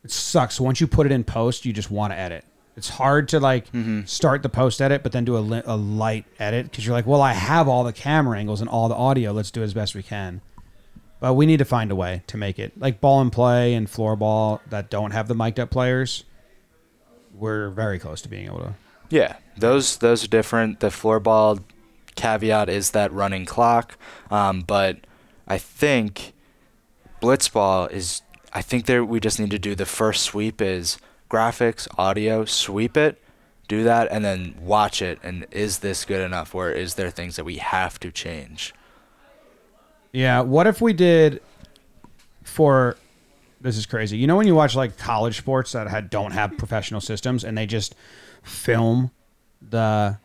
[0.05, 0.59] it sucks.
[0.59, 2.45] Once you put it in post, you just want to edit.
[2.77, 3.67] It's hard to like
[4.05, 7.05] start the post edit, but then do a, li- a light edit because you're like,
[7.07, 9.31] well, I have all the camera angles and all the audio.
[9.31, 10.41] Let's do it as best we can.
[11.21, 13.87] But we need to find a way to make it like ball and play and
[13.87, 16.25] floorball that don't have the mic'd up players.
[17.33, 18.73] We're very close to being able to.
[19.09, 20.81] Yeah, those those are different.
[20.81, 21.63] The floorball
[22.15, 23.97] caveat is that running clock,
[24.29, 24.99] um, but
[25.47, 26.33] I think
[27.21, 28.21] blitzball is.
[28.55, 30.97] I think there we just need to do the first sweep is
[31.29, 33.21] graphics, audio, sweep it,
[33.67, 35.19] do that, and then watch it.
[35.21, 38.73] And is this good enough, or is there things that we have to change?
[40.13, 40.39] Yeah.
[40.41, 41.41] What if we did
[42.43, 42.95] for
[43.59, 44.17] this is crazy.
[44.17, 47.57] You know when you watch like college sports that had don't have professional systems and
[47.57, 47.95] they just
[48.43, 49.11] film
[49.67, 50.17] the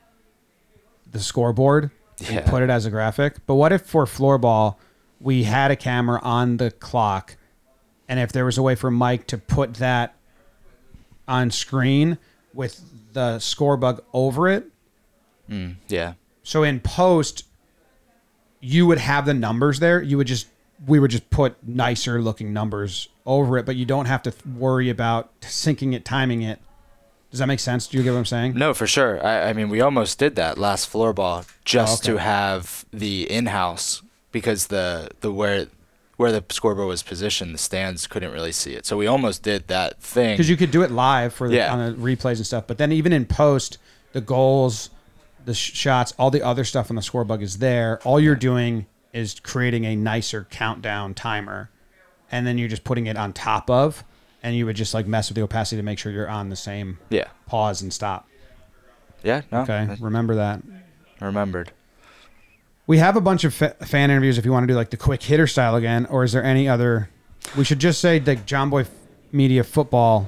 [1.11, 2.33] the scoreboard Yeah.
[2.41, 3.37] and put it as a graphic.
[3.47, 4.77] But what if for floorball
[5.21, 7.37] we had a camera on the clock
[8.11, 10.15] and if there was a way for Mike to put that
[11.27, 12.19] on screen
[12.53, 12.83] with
[13.15, 14.67] the score bug over it
[15.49, 16.13] Mm, yeah,
[16.45, 17.45] so in post,
[18.61, 20.01] you would have the numbers there.
[20.01, 20.47] You would just
[20.87, 24.91] we would just put nicer looking numbers over it, but you don't have to worry
[24.91, 26.61] about syncing it, timing it.
[27.33, 27.89] Does that make sense?
[27.89, 28.55] Do you get what I'm saying?
[28.55, 29.25] No, for sure.
[29.27, 32.19] I, I mean, we almost did that last floorball just Oh, okay.
[32.19, 35.67] to have the in-house because the the where
[36.21, 38.85] where the scoreboard was positioned, the stands couldn't really see it.
[38.85, 40.35] So we almost did that thing.
[40.35, 41.73] Because you could do it live for the, Yeah.
[41.73, 43.79] on the replays and stuff, but then even in post,
[44.13, 44.91] the goals,
[45.47, 48.01] the sh- shots, all the other stuff on the score bug is there.
[48.05, 51.71] All you're doing is creating a nicer countdown timer,
[52.31, 54.05] and then you're just putting it on top of,
[54.43, 56.57] and you would just like mess with the opacity to make sure you're on the
[56.57, 58.29] same yeah, pause and stop.
[59.23, 59.41] yeah.
[59.51, 60.61] No, Okay, remember that.
[61.19, 61.73] remembered.
[62.91, 64.97] We have a bunch of fa- fan interviews if you want to do like the
[64.97, 67.09] quick hitter style again, or is there any other?
[67.57, 68.89] We should just say that Jomboy
[69.31, 70.27] Media football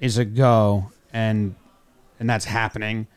[0.00, 1.54] is a go, and
[2.18, 3.08] and that's happening.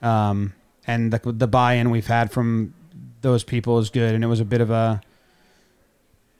[0.00, 0.54] Um,
[0.86, 2.72] and the the buy-in we've had from
[3.20, 5.00] those people is good, and it was a bit of a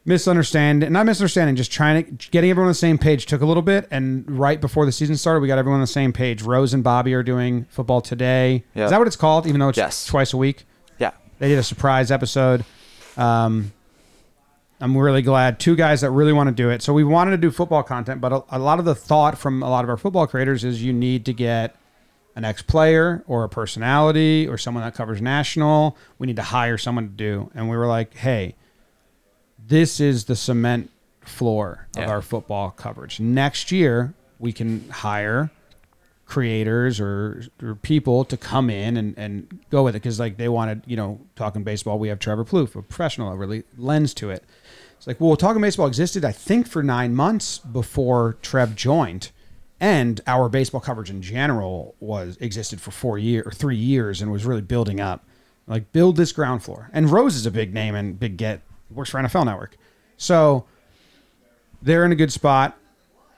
[0.05, 3.64] misunderstanding, not misunderstanding, just trying to getting everyone on the same page took a little
[3.64, 3.88] bit.
[3.91, 6.43] And right before the season started, we got everyone on the same page.
[6.43, 8.62] Rose and Bobby are doing football today.
[8.76, 8.84] Yeah.
[8.84, 9.49] Is that what it's called?
[9.49, 10.07] Even though it's Yes.
[10.07, 10.66] twice a week.
[11.41, 12.64] They did a surprise episode.
[13.16, 13.72] Um,
[14.80, 15.59] I'm really glad.
[15.59, 16.82] Two guys that really want to do it.
[16.82, 19.62] So we wanted to do football content, but a, a lot of the thought from
[19.62, 21.74] a lot of our football creators is you need to get
[22.36, 25.97] an ex player or a personality or someone that covers national.
[26.18, 27.51] We need to hire someone to do.
[27.55, 28.55] And we were like, hey,
[29.66, 30.91] this is the cement
[31.22, 32.11] floor of Yeah.
[32.11, 33.18] our football coverage.
[33.20, 35.51] Next year, we can hire
[36.30, 40.48] creators or, or people to come in and, and go with it because like they
[40.48, 44.30] wanted you know talking baseball we have trevor plouffe a professional a really lens to
[44.30, 44.44] it.
[44.96, 49.30] It's like well talking baseball existed i think for nine months before trev joined
[49.80, 54.30] and our baseball coverage in general was existed for four years or three years and
[54.30, 55.24] was really building up.
[55.66, 56.90] Like build this ground floor.
[56.92, 58.60] And rose is a big name and big get
[58.90, 59.76] works for nfl network.
[60.18, 60.66] So
[61.80, 62.76] they're in a good spot.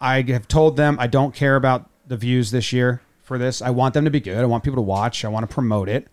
[0.01, 3.63] I have told them I don't care about the views this year for this.
[3.63, 4.37] I want them to be good.
[4.37, 5.25] I want people to watch.
[5.25, 6.09] I want to promote it.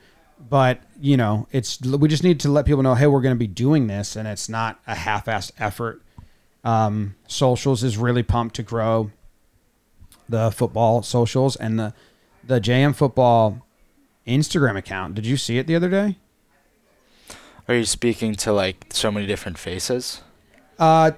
[0.49, 3.39] But, you know, it's we just need to let people know, hey, we're going to
[3.39, 6.01] be doing this and it's not a half-assed effort.
[6.63, 9.11] Um, socials is really pumped to grow
[10.29, 11.93] the football socials and the
[12.47, 13.65] the JM football
[14.25, 15.15] Instagram account.
[15.15, 16.17] Did you see it the other day?
[17.67, 20.21] are you speaking to like so many different faces?
[20.79, 21.11] Uh,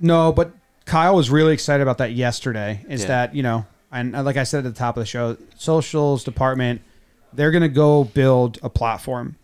[0.00, 0.50] no, but
[0.84, 2.84] Kyle was really excited about that yesterday.
[2.88, 3.06] Is Yeah.
[3.08, 6.24] that you know, and uh, like I said at the top of the show, socials
[6.24, 6.82] department,
[7.32, 9.36] they're gonna go build a platform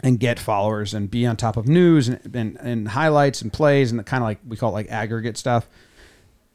[0.00, 3.90] and get followers and be on top of news and and, and highlights and plays
[3.90, 5.68] and the kind of like we call it like aggregate stuff.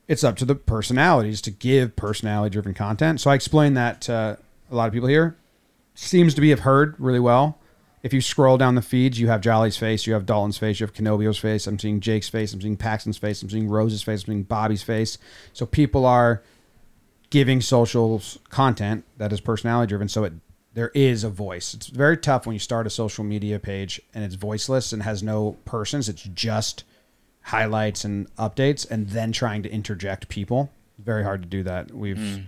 [0.07, 3.21] It's up to the personalities to give personality driven content.
[3.21, 4.37] So I explained that to
[4.69, 5.35] a lot of people here.
[5.95, 7.57] Seems to be have heard really well.
[8.03, 10.85] If you scroll down the feeds, you have Jolly's face, you have Dalton's face, you
[10.85, 11.65] have Kenobio's face.
[11.65, 14.83] I'm seeing Jake's face, I'm seeing Paxton's face, I'm seeing Rose's face, I'm seeing Bobby's
[14.83, 15.17] face.
[15.53, 16.43] So people are
[17.29, 20.07] giving socials content that is personality driven.
[20.07, 20.33] So it
[20.73, 21.73] there is a voice.
[21.73, 25.23] It's very tough when you start a social media page and it's voiceless and has
[25.23, 26.09] no persons.
[26.09, 26.83] It's just
[27.43, 30.71] highlights and updates, and then trying to interject people.
[30.97, 31.91] Very hard to do that.
[31.91, 32.45] We've, mm.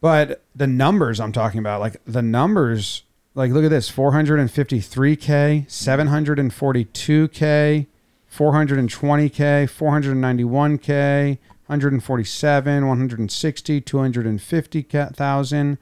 [0.00, 3.02] but the numbers I'm talking about, like the numbers
[3.34, 7.86] like look at this 453k 742k
[8.32, 15.78] 420k 491k 147 160 250,000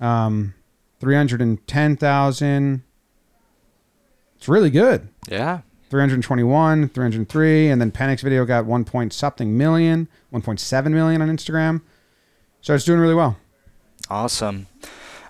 [0.00, 0.54] um
[1.00, 2.82] 310,000
[4.36, 5.60] it's really good Yeah.
[5.90, 11.80] 321 303 and then Penix video got 1 point something million 1.7 million on Instagram
[12.60, 13.36] so it's doing really well
[14.10, 14.68] Awesome.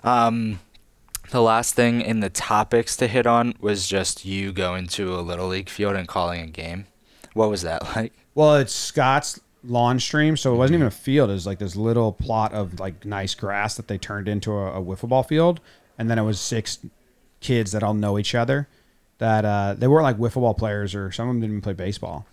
[0.03, 0.59] Um,
[1.31, 5.19] the last thing in the topics to hit on was just you going to a
[5.21, 6.85] little league field and calling a game.
[7.33, 8.13] What was that like?
[8.35, 11.29] Well, it's Scott's lawn stream, so it wasn't even a field.
[11.29, 14.79] It was like this little plot of like nice grass that they turned into a,
[14.79, 15.59] a wiffle ball field,
[15.97, 16.79] and then it was six
[17.41, 18.67] kids that all know each other.
[19.17, 21.73] That uh, they weren't like wiffle ball players, or some of them didn't even play
[21.73, 22.25] baseball,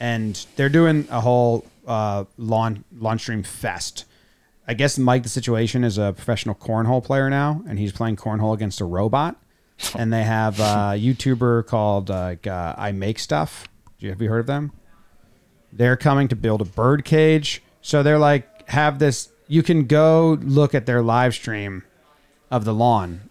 [0.00, 4.04] and they're doing a whole uh, lawn lawn stream fest.
[4.66, 8.54] I guess Mike, the situation is a professional cornhole player now, and he's playing cornhole
[8.54, 9.36] against a robot.
[9.94, 13.68] and they have a YouTuber called uh, uh, I Make Stuff.
[13.98, 14.72] Do you, have you heard of them?
[15.76, 17.62] They're coming to build a bird cage.
[17.82, 19.28] So they're like, have this.
[19.48, 21.82] You can go look at their live stream
[22.50, 23.28] of the lawn.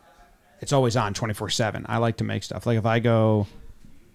[0.61, 1.85] It's always on 24 7.
[1.87, 2.65] I like to make stuff.
[2.65, 3.47] Like if I go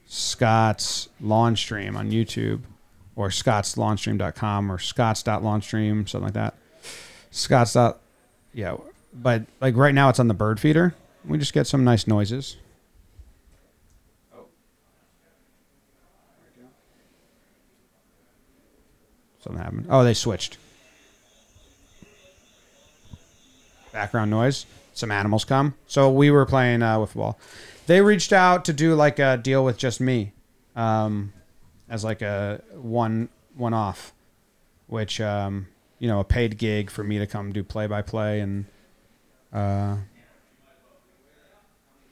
[0.06, 2.60] Scott's lawn stream on YouTube
[3.16, 6.54] or scottslawnstream.com or scotts.lawnstream, something like that.
[7.30, 8.00] Scott's dot,
[8.54, 8.76] yeah.
[9.12, 10.94] But like right now it's on the bird feeder.
[11.24, 12.56] We just get some nice noises.
[19.48, 19.86] Something happened.
[19.88, 20.58] Oh, they switched.
[23.92, 24.66] Background noise.
[24.92, 25.74] Some animals come.
[25.86, 27.38] So we were playing uh, with the ball.
[27.86, 30.32] They reached out to do like a deal with just me,
[30.76, 31.32] um,
[31.88, 34.12] as like a one one off,
[34.86, 35.68] which um,
[35.98, 38.66] you know a paid gig for me to come do play by play and.
[39.50, 39.96] Uh,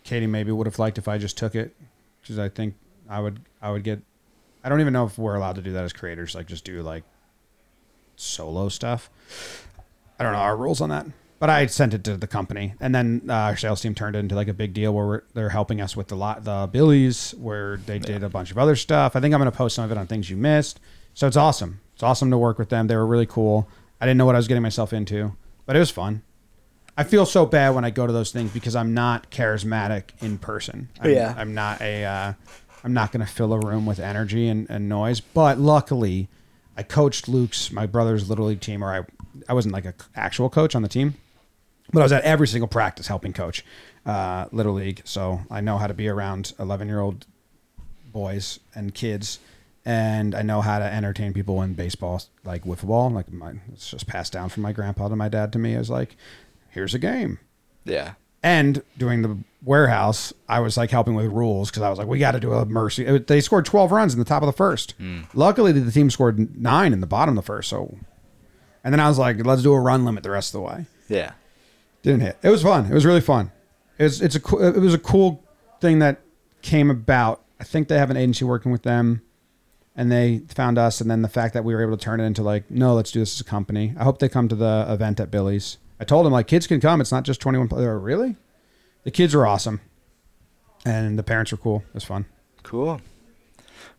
[0.05, 1.77] Katie maybe would have liked if I just took it,
[2.23, 2.77] because I think
[3.11, 4.01] I would I would get.
[4.65, 6.81] I don't even know if we're allowed to do that as creators, like just do
[6.81, 7.05] like
[8.17, 9.11] solo stuff.
[10.19, 11.07] I don't know our rules on that,
[11.39, 14.21] but I sent it to the company, and then uh, our sales team turned it
[14.21, 17.33] into like a big deal where we're, they're helping us with the lot the Billies,
[17.33, 19.15] where they did a bunch of other stuff.
[19.15, 20.81] I think I'm going to post some of it on things you missed.
[21.15, 21.81] So it's awesome.
[21.95, 22.87] It's awesome to work with them.
[22.87, 23.69] They were really cool.
[24.01, 26.23] I didn't know what I was getting myself into, but it was fun.
[26.99, 30.39] I feel so bad when I go to those things because I'm not charismatic in
[30.39, 30.89] person.
[31.01, 31.35] I'm, Yeah.
[31.37, 32.05] I'm not a.
[32.05, 32.33] Uh,
[32.85, 35.21] I'm not going to fill a room with energy and, and noise.
[35.21, 36.29] But luckily,
[36.77, 39.05] I coached Luke's my brother's little league team, or I
[39.49, 41.15] I wasn't like a actual coach on the team,
[41.93, 43.65] but I was at every single practice helping coach
[44.05, 45.03] uh, little league.
[45.05, 47.27] So I know how to be around 11 year old
[48.13, 49.39] boys and kids.
[49.85, 53.11] And I know how to entertain people in baseball, like wiffle ball.
[53.11, 55.75] Like my, it's just passed down from my grandpa to my dad to me.
[55.75, 56.17] as like,
[56.71, 57.39] here's a game.
[57.85, 58.15] Yeah.
[58.43, 62.19] And doing the warehouse, I was like helping with rules because I was like, we
[62.19, 63.05] got to do a mercy.
[63.05, 64.93] It- They scored 12 runs in the top of the first.
[64.93, 65.23] Hmm.
[65.35, 67.69] Luckily, the team scored nine in the bottom of the first.
[67.69, 67.99] So,
[68.85, 70.87] and then I was like, let's do a run limit the rest of the way.
[71.09, 71.33] Yeah.
[72.03, 72.39] Didn't hit.
[72.43, 72.87] It was fun.
[72.87, 73.51] It was really fun.
[73.99, 75.43] It's it's a it was a cool
[75.81, 76.21] thing that
[76.63, 77.43] came about.
[77.59, 79.23] I think they have an agency working with them,
[79.97, 81.01] and they found us.
[81.01, 83.11] And then the fact that we were able to turn it into like, no, let's
[83.11, 83.95] do this as a company.
[83.99, 85.79] I hope they come to the event at Billy's.
[85.99, 87.01] I told them like kids can come.
[87.01, 87.69] It's not just twenty one.
[87.69, 88.37] They were really.
[89.07, 89.81] The kids were awesome,
[90.85, 91.85] and the parents were cool.
[91.87, 92.27] It was fun.
[92.65, 93.01] Cool.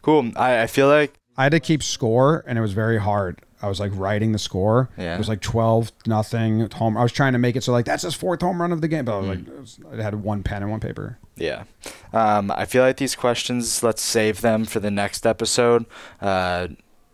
[0.02, 0.34] Cool.
[0.36, 3.40] I, I feel like I had to keep score, and it was very hard.
[3.62, 4.90] I was like writing the score.
[4.98, 5.16] Yeah.
[5.16, 6.98] It was like twelve nothing home.
[6.98, 8.90] I was trying to make it so like that's his fourth home run of the
[8.90, 11.18] game, but I was like, it was, I had one pen and one paper.
[11.38, 11.64] Yeah.
[12.12, 15.86] Um, I feel like these questions, let's save them for the next episode.
[16.20, 16.68] Uh,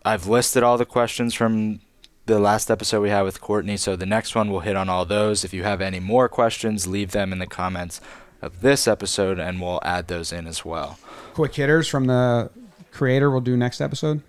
[0.04, 1.80] I've listed all the questions from
[2.26, 5.06] the last episode we had with Courtney, so the next one we'll hit on all
[5.06, 5.44] those.
[5.44, 8.00] If you have any more questions, leave them in the comments
[8.42, 10.98] of this episode and we'll add those in as well.
[11.34, 12.50] Quick hitters from the
[12.92, 13.30] creator.
[13.32, 14.22] We'll do next episode.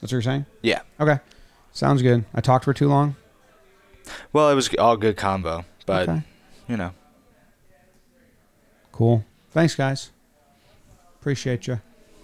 [0.00, 0.46] That's what you're saying.
[0.62, 0.82] Yeah.
[1.00, 1.18] Okay,
[1.72, 2.24] sounds good.
[2.34, 3.16] I talked for too long.
[4.32, 6.22] Well, it was all good combo, but, Okay.
[6.68, 6.90] you know.
[8.90, 9.24] Cool.
[9.50, 10.10] Thanks, guys.
[11.20, 11.80] Appreciate you.